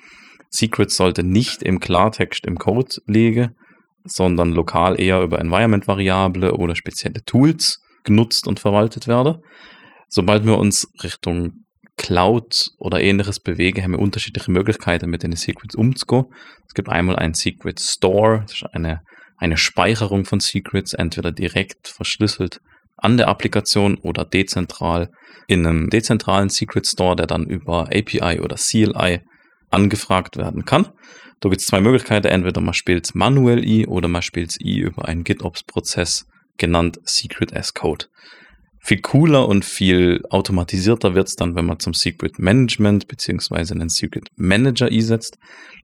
Secrets 0.51 0.97
sollte 0.97 1.23
nicht 1.23 1.63
im 1.63 1.79
Klartext 1.79 2.47
im 2.47 2.59
Code 2.59 2.97
liegen, 3.07 3.55
sondern 4.05 4.53
lokal 4.53 5.01
eher 5.01 5.23
über 5.23 5.39
Environment-Variable 5.39 6.55
oder 6.55 6.75
spezielle 6.75 7.25
Tools 7.25 7.81
genutzt 8.05 8.49
und 8.49 8.59
verwaltet 8.59 9.07
werden. 9.07 9.43
Sobald 10.09 10.47
wir 10.47 10.59
uns 10.59 10.91
Richtung 11.03 11.65
Cloud 11.99 12.71
oder 12.79 13.01
ähnliches 13.01 13.41
bewegen, 13.41 13.83
haben 13.83 13.93
wir 13.93 13.99
unterschiedliche 13.99 14.51
Möglichkeiten, 14.51 15.11
mit 15.11 15.23
den 15.23 15.37
Secrets 15.37 15.75
umzugehen. 15.75 16.27
Es 16.67 16.73
gibt 16.73 16.89
einmal 16.89 17.17
einen 17.17 17.35
Secret 17.35 17.79
Store, 17.81 18.41
das 18.43 18.55
ist 18.55 18.65
eine, 18.73 19.03
eine 19.37 19.59
Speicherung 19.59 20.25
von 20.25 20.41
Secrets, 20.41 20.95
entweder 20.95 21.33
direkt 21.33 21.89
verschlüsselt 21.89 22.61
an 22.97 23.17
der 23.17 23.29
Applikation 23.29 23.97
oder 23.99 24.25
dezentral 24.25 25.11
in 25.47 25.67
einem 25.67 25.91
dezentralen 25.91 26.49
Secret 26.49 26.87
Store, 26.87 27.17
der 27.17 27.27
dann 27.27 27.45
über 27.47 27.89
API 27.89 28.41
oder 28.41 28.57
CLI 28.57 29.21
angefragt 29.71 30.37
werden 30.37 30.65
kann. 30.65 30.89
Da 31.41 31.49
gibt 31.49 31.61
es 31.61 31.67
zwei 31.67 31.81
Möglichkeiten. 31.81 32.27
Entweder 32.27 32.61
man 32.61 32.75
spielt 32.75 33.07
es 33.07 33.15
manuell 33.15 33.65
i 33.65 33.87
oder 33.87 34.09
man 34.09 34.23
spielt 34.23 34.51
es 34.51 34.61
i 34.61 34.79
über 34.79 35.07
einen 35.07 35.25
GitOps-Prozess 35.25 36.27
genannt 36.57 36.99
Secret 37.05 37.57
as 37.57 37.75
Code. 37.75 38.07
Viel 38.81 39.01
cooler 39.01 39.49
und 39.49 39.65
viel 39.65 40.23
automatisierter 40.31 41.15
wird 41.15 41.29
es 41.29 41.37
dann, 41.37 41.55
wenn 41.55 41.67
man 41.67 41.79
zum 41.81 41.95
Secret 41.95 42.39
Management 42.39 43.09
beziehungsweise 43.09 43.75
einen 43.75 43.89
Secret 43.89 44.31
Manager 44.37 44.87
einsetzt. 44.87 45.39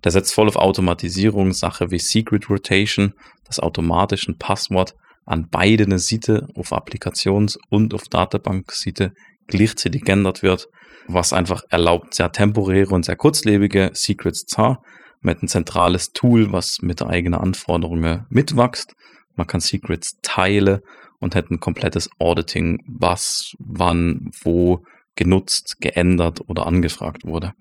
Der 0.04 0.12
setzt 0.12 0.32
voll 0.32 0.48
auf 0.48 0.56
Automatisierung, 0.56 1.52
Sache 1.52 1.90
wie 1.90 1.98
Secret 1.98 2.48
Rotation, 2.48 3.14
das 3.44 3.60
automatisch 3.60 4.28
ein 4.28 4.38
Passwort 4.38 4.94
an 5.26 5.48
beide 5.50 5.98
Seite 5.98 6.48
auf 6.54 6.72
Applikations- 6.72 7.58
und 7.70 7.94
auf 7.94 8.04
Datenbank-Seite 8.08 9.12
gleichzeitig 9.46 10.04
geändert 10.04 10.42
wird, 10.42 10.68
was 11.06 11.32
einfach 11.32 11.62
erlaubt, 11.70 12.14
sehr 12.14 12.32
temporäre 12.32 12.94
und 12.94 13.04
sehr 13.04 13.16
kurzlebige 13.16 13.90
Secrets 13.94 14.46
zu 14.46 14.58
haben, 14.58 14.78
mit 15.20 15.42
ein 15.42 15.48
zentrales 15.48 16.12
Tool, 16.12 16.52
was 16.52 16.82
mit 16.82 17.02
eigenen 17.02 17.40
Anforderungen 17.40 18.26
mitwächst. 18.28 18.94
Man 19.36 19.46
kann 19.46 19.60
Secrets 19.60 20.18
teilen 20.22 20.80
und 21.20 21.34
hat 21.34 21.50
ein 21.50 21.60
komplettes 21.60 22.10
Auditing, 22.18 22.82
was, 22.86 23.54
wann, 23.58 24.30
wo 24.42 24.84
genutzt, 25.16 25.76
geändert 25.80 26.40
oder 26.48 26.66
angefragt 26.66 27.24
wurde. 27.24 27.52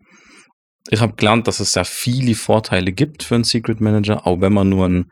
Ich 0.89 1.01
habe 1.01 1.15
gelernt, 1.15 1.47
dass 1.47 1.59
es 1.59 1.71
sehr 1.71 1.85
viele 1.85 2.35
Vorteile 2.35 2.91
gibt 2.91 3.23
für 3.23 3.35
einen 3.35 3.43
Secret 3.45 3.79
Manager, 3.79 4.27
auch 4.27 4.41
wenn 4.41 4.53
man 4.53 4.69
nur 4.69 4.87
ein 4.87 5.11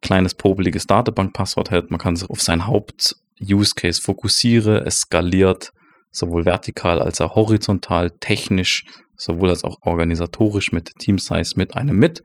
kleines 0.00 0.34
popeliges 0.34 0.86
Datenbankpasswort 0.86 1.70
hat. 1.70 1.90
Man 1.90 1.98
kann 1.98 2.14
sich 2.14 2.30
auf 2.30 2.40
sein 2.40 2.66
Haupt-Use-Case 2.66 4.00
fokussieren, 4.00 4.86
es 4.86 5.00
skaliert 5.00 5.72
sowohl 6.10 6.44
vertikal 6.44 7.00
als 7.00 7.20
auch 7.20 7.34
horizontal, 7.34 8.10
technisch, 8.20 8.84
sowohl 9.16 9.50
als 9.50 9.64
auch 9.64 9.78
organisatorisch 9.82 10.72
mit 10.72 10.94
Team 10.98 11.18
Size 11.18 11.54
mit 11.56 11.76
einem 11.76 11.96
mit. 11.96 12.22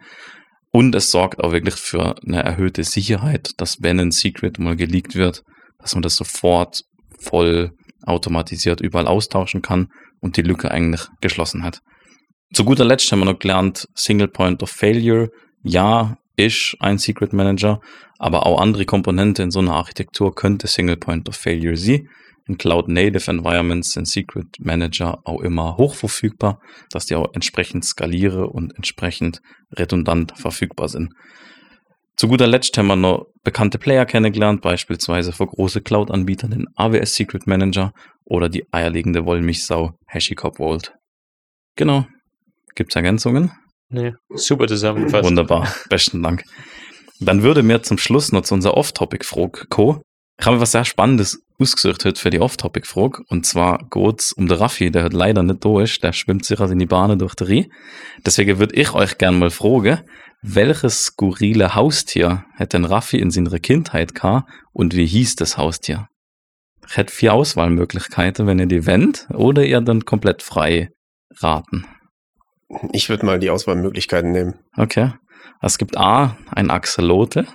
Und 0.75 0.95
es 0.95 1.11
sorgt 1.11 1.43
auch 1.43 1.51
wirklich 1.51 1.75
für 1.75 2.15
eine 2.25 2.41
erhöhte 2.41 2.83
Sicherheit, 2.83 3.51
dass 3.57 3.83
wenn 3.83 3.99
ein 3.99 4.11
Secret 4.11 4.57
mal 4.57 4.75
geleakt 4.75 5.15
wird, 5.15 5.43
dass 5.77 5.93
man 5.93 6.01
das 6.01 6.15
sofort 6.15 6.81
voll 7.19 7.71
automatisiert 8.01 8.81
überall 8.81 9.07
austauschen 9.07 9.61
kann 9.61 9.89
und 10.19 10.35
die 10.35 10.41
Lücke 10.41 10.71
eigentlich 10.71 11.07
geschlossen 11.21 11.63
hat. 11.63 11.79
Zu 12.53 12.65
guter 12.65 12.85
Letzt 12.85 13.11
haben 13.11 13.19
wir 13.19 13.25
noch 13.25 13.39
gelernt, 13.39 13.87
Single 13.93 14.27
Point 14.27 14.63
of 14.63 14.71
Failure, 14.71 15.29
ja, 15.63 16.17
ist 16.37 16.75
ein 16.79 16.97
Secret 16.97 17.33
Manager, 17.33 17.79
aber 18.17 18.47
auch 18.47 18.59
andere 18.59 18.85
Komponenten 18.85 19.45
in 19.45 19.51
so 19.51 19.59
einer 19.59 19.75
Architektur 19.75 20.33
könnte 20.33 20.65
Single 20.65 20.97
Point 20.97 21.29
of 21.29 21.35
Failure 21.35 21.77
sein. 21.77 22.09
In 22.45 22.57
Cloud 22.57 22.89
Native 22.89 23.31
Environments 23.31 23.93
sind 23.93 24.07
Secret 24.07 24.47
Manager 24.59 25.19
auch 25.23 25.41
immer 25.41 25.77
hochverfügbar, 25.77 26.59
dass 26.89 27.05
die 27.05 27.15
auch 27.15 27.33
entsprechend 27.33 27.85
skaliere 27.85 28.47
und 28.47 28.75
entsprechend 28.75 29.39
redundant 29.71 30.33
verfügbar 30.37 30.89
sind. 30.89 31.13
Zu 32.15 32.27
guter 32.27 32.45
Letzt 32.45 32.77
haben 32.77 32.87
wir 32.87 32.95
noch 32.95 33.25
bekannte 33.43 33.79
Player 33.79 34.05
kennengelernt, 34.05 34.61
beispielsweise 34.61 35.31
für 35.31 35.47
große 35.47 35.81
Cloud-Anbieter 35.81 36.47
den 36.47 36.67
AWS 36.75 37.15
Secret 37.15 37.47
Manager 37.47 37.91
oder 38.25 38.49
die 38.49 38.65
eierlegende 38.71 39.25
Wollmilchsau 39.25 39.91
HashiCorp 40.07 40.57
Vault. 40.57 40.93
Genau. 41.75 42.05
Gibt's 42.75 42.95
Ergänzungen? 42.95 43.51
Nee, 43.89 44.13
super 44.29 44.67
zusammengefasst. 44.67 45.23
Wunderbar, 45.23 45.73
besten 45.89 46.21
Dank. 46.21 46.43
Dann 47.19 47.43
würde 47.43 47.63
mir 47.63 47.83
zum 47.83 47.97
Schluss 47.97 48.31
noch 48.31 48.41
zu 48.41 48.53
unserer 48.53 48.75
Off-Topic-Frage 48.75 49.67
kommen. 49.69 50.01
Ich 50.39 50.45
habe 50.45 50.59
was 50.59 50.71
sehr 50.71 50.85
Spannendes 50.85 51.42
ausgesucht 51.59 52.05
heute 52.05 52.19
für 52.19 52.29
die 52.29 52.39
Off-Topic-Frage. 52.39 53.23
Und 53.27 53.45
zwar 53.45 53.87
geht 53.89 54.21
es 54.21 54.33
um 54.33 54.47
den 54.47 54.57
Raffi, 54.57 54.91
der 54.91 55.03
hat 55.03 55.13
leider 55.13 55.43
nicht 55.43 55.63
durch. 55.63 55.99
Der 55.99 56.13
schwimmt 56.13 56.45
sich 56.45 56.59
also 56.59 56.73
in 56.73 56.79
die 56.79 56.85
Bahnen 56.85 57.19
durch 57.19 57.35
die 57.35 57.43
Rie. 57.43 57.71
Deswegen 58.25 58.59
würde 58.59 58.75
ich 58.75 58.93
euch 58.93 59.17
gerne 59.17 59.37
mal 59.37 59.49
fragen, 59.49 60.01
welches 60.41 61.05
skurrile 61.05 61.73
Haustier 61.73 62.43
hätte 62.55 62.77
denn 62.77 62.85
Raffi 62.85 63.17
in 63.17 63.31
seiner 63.31 63.59
Kindheit 63.59 64.13
gehabt 64.13 64.51
und 64.73 64.93
wie 64.95 65.05
hieß 65.05 65.37
das 65.37 65.57
Haustier? 65.57 66.09
Ich 66.85 66.97
hätte 66.97 67.13
vier 67.13 67.33
Auswahlmöglichkeiten, 67.33 68.45
wenn 68.45 68.59
ihr 68.59 68.65
die 68.65 68.85
wendet, 68.85 69.27
oder 69.29 69.63
ihr 69.63 69.79
dann 69.79 70.03
komplett 70.03 70.43
frei 70.43 70.89
raten. 71.39 71.85
Ich 72.91 73.07
würde 73.07 73.25
mal 73.25 73.39
die 73.39 73.49
Auswahlmöglichkeiten 73.49 74.31
nehmen. 74.31 74.55
Okay. 74.75 75.13
Es 75.61 75.77
gibt 75.77 75.97
A, 75.97 76.37
ein 76.51 76.69
Axolote, 76.69 77.47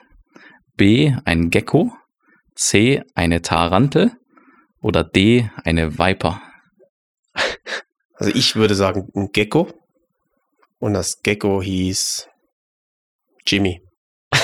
B, 0.77 1.15
ein 1.27 1.51
Gecko, 1.51 1.93
C, 2.59 3.03
eine 3.14 3.40
Tarantel 3.40 4.12
oder 4.81 5.05
D, 5.05 5.49
eine 5.64 5.99
Viper. 5.99 6.42
Also 8.14 8.33
ich 8.35 8.57
würde 8.57 8.75
sagen 8.75 9.09
ein 9.14 9.29
Gecko. 9.33 9.73
Und 10.81 10.94
das 10.94 11.23
Gecko 11.23 11.62
hieß 11.62 12.29
Jimmy. 13.47 13.81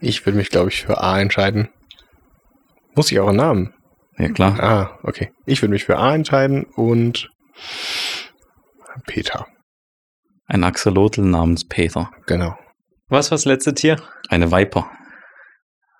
Ich 0.00 0.24
würde 0.24 0.36
mich, 0.38 0.50
glaube 0.50 0.70
ich, 0.70 0.82
für 0.82 1.00
A 1.00 1.20
entscheiden. 1.20 1.70
Muss 2.94 3.10
ich 3.10 3.18
auch 3.18 3.28
einen 3.28 3.36
Namen? 3.38 3.74
Ja, 4.16 4.28
klar. 4.28 4.60
Ah, 4.60 4.98
okay. 5.02 5.32
Ich 5.44 5.60
würde 5.60 5.72
mich 5.72 5.84
für 5.84 5.98
A 5.98 6.14
entscheiden 6.14 6.64
und 6.76 7.28
Peter. 9.06 9.46
Ein 10.46 10.62
Axolotl 10.64 11.22
namens 11.22 11.66
Peter. 11.66 12.10
Genau. 12.26 12.56
Was 13.08 13.30
war 13.30 13.36
das 13.36 13.44
letzte 13.44 13.74
Tier? 13.74 14.00
Eine 14.28 14.52
Viper. 14.52 14.90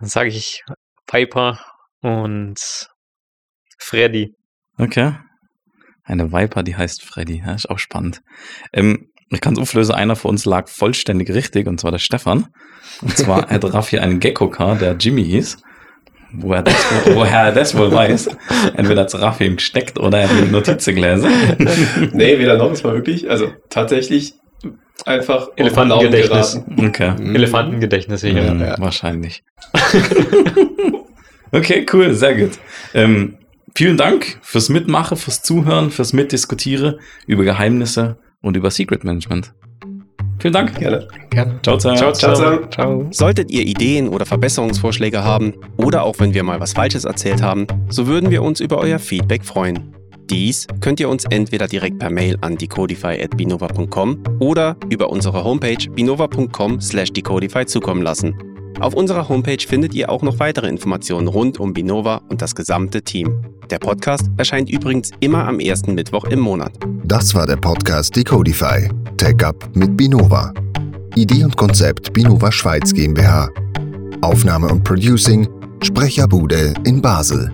Dann 0.01 0.09
sage 0.09 0.29
ich 0.29 0.63
Viper 1.11 1.59
und 2.03 2.59
Freddy. 3.79 4.35
Okay. 4.79 5.15
Eine 6.05 6.33
Viper, 6.33 6.63
die 6.63 6.77
heißt 6.77 7.03
Freddy. 7.05 7.43
Ja, 7.45 7.55
ist 7.55 7.69
auch 7.69 7.79
spannend. 7.79 8.21
Ähm, 8.73 9.11
ich 9.31 9.41
kann 9.41 9.55
es 9.55 9.59
auflösen, 9.59 9.95
einer 9.95 10.17
von 10.17 10.31
uns 10.31 10.47
lag 10.47 10.69
vollständig 10.69 11.31
richtig, 11.31 11.67
und 11.67 11.79
zwar 11.81 11.91
der 11.91 11.99
Stefan. 11.99 12.47
Und 13.03 13.17
zwar 13.17 13.49
hat 13.49 13.65
Raffi 13.65 13.99
einen 13.99 14.21
Gecko 14.21 14.49
gehabt, 14.49 14.81
der 14.81 14.97
Jimmy 14.97 15.25
hieß. 15.25 15.59
Woher, 16.33 16.63
das, 16.63 16.75
woher 17.15 17.45
er 17.45 17.53
das 17.53 17.77
wohl 17.77 17.91
weiß. 17.91 18.29
Entweder 18.75 19.03
hat 19.03 19.15
Raffi 19.15 19.47
ihm 19.47 19.57
gesteckt 19.57 19.99
oder 19.99 20.21
er 20.21 20.29
hat 20.29 20.37
die 20.37 20.51
Notizen 20.51 20.95
gelesen. 20.95 21.31
nee, 22.13 22.39
weder 22.39 22.57
noch, 22.57 22.71
es 22.71 22.85
war 22.85 22.95
wirklich, 22.95 23.29
also 23.31 23.53
tatsächlich 23.71 24.35
einfach 25.07 25.49
Elefantengedächtnis. 25.57 26.61
Okay. 26.77 27.13
Mhm. 27.19 27.35
Elefantengedächtnis 27.35 28.21
hier. 28.23 28.33
Ja, 28.33 28.55
ja. 28.55 28.75
Wahrscheinlich. 28.79 29.43
okay, 31.53 31.87
cool, 31.93 32.15
sehr 32.15 32.35
gut. 32.35 32.59
Ähm, 32.95 33.37
vielen 33.75 33.97
Dank 33.97 34.39
fürs 34.43 34.69
Mitmachen, 34.69 35.17
fürs 35.17 35.43
Zuhören, 35.43 35.91
fürs 35.91 36.13
Mitdiskutieren 36.13 36.97
über 37.27 37.45
Geheimnisse 37.45 38.19
und 38.41 38.57
über 38.57 38.71
Secret 38.71 39.05
Management. 39.05 39.53
Vielen 40.41 40.55
Dank. 40.55 40.79
Gerne. 40.79 41.09
Gerne. 41.31 41.59
Ciao, 41.63 41.79
ciao. 41.79 41.97
Ciao, 41.97 42.13
Ciao, 42.13 42.35
ciao. 42.35 42.67
Ciao. 42.69 43.09
Solltet 43.11 43.51
ihr 43.51 43.63
Ideen 43.63 44.09
oder 44.09 44.25
Verbesserungsvorschläge 44.25 45.25
haben 45.25 45.55
oder 45.77 46.05
auch 46.05 46.17
wenn 46.19 46.33
wir 46.33 46.45
mal 46.45 46.61
was 46.61 46.75
Falsches 46.75 47.05
erzählt 47.05 47.43
haben, 47.43 47.67
so 47.89 48.07
würden 48.07 48.31
wir 48.31 48.43
uns 48.43 48.61
über 48.61 48.79
euer 48.79 49.01
Feedback 49.01 49.45
freuen. 49.45 49.98
Dies 50.31 50.67
könnt 50.81 51.01
ihr 51.01 51.09
uns 51.09 51.25
entweder 51.25 51.67
direkt 51.67 51.99
per 51.99 52.11
Mail 52.11 52.37
an 52.43 52.57
decodify.binova.com 52.57 54.23
oder 54.41 54.77
über 54.91 55.09
unsere 55.11 55.43
Homepage 55.43 55.91
binova.com/decodify 55.91 57.65
zukommen 57.65 58.03
lassen. 58.03 58.35
Auf 58.81 58.95
unserer 58.95 59.29
Homepage 59.29 59.65
findet 59.67 59.95
ihr 59.95 60.11
auch 60.11 60.23
noch 60.23 60.39
weitere 60.39 60.69
Informationen 60.69 61.29
rund 61.29 61.59
um 61.59 61.73
Binova 61.73 62.21
und 62.29 62.43
das 62.43 62.55
gesamte 62.55 63.03
Team. 63.03 63.43
Der 63.71 63.79
Podcast 63.79 64.31
erscheint 64.37 64.71
übrigens 64.71 65.11
immer 65.21 65.47
am 65.49 65.61
ersten 65.61 65.95
Mittwoch 65.95 66.25
im 66.25 66.41
Monat. 66.41 66.73
Das 67.05 67.35
war 67.35 67.47
der 67.47 67.57
Podcast 67.57 68.15
Decodify. 68.15 68.89
Tech 69.17 69.43
Up 69.45 69.69
mit 69.75 69.97
Binova. 69.97 70.53
Idee 71.17 71.45
und 71.45 71.57
Konzept 71.57 72.13
Binova 72.13 72.53
Schweiz 72.53 72.93
GmbH. 72.93 73.49
Aufnahme 74.21 74.69
und 74.69 74.85
Producing 74.85 75.49
Sprecherbude 75.83 76.75
in 76.85 77.03
Basel. 77.03 77.53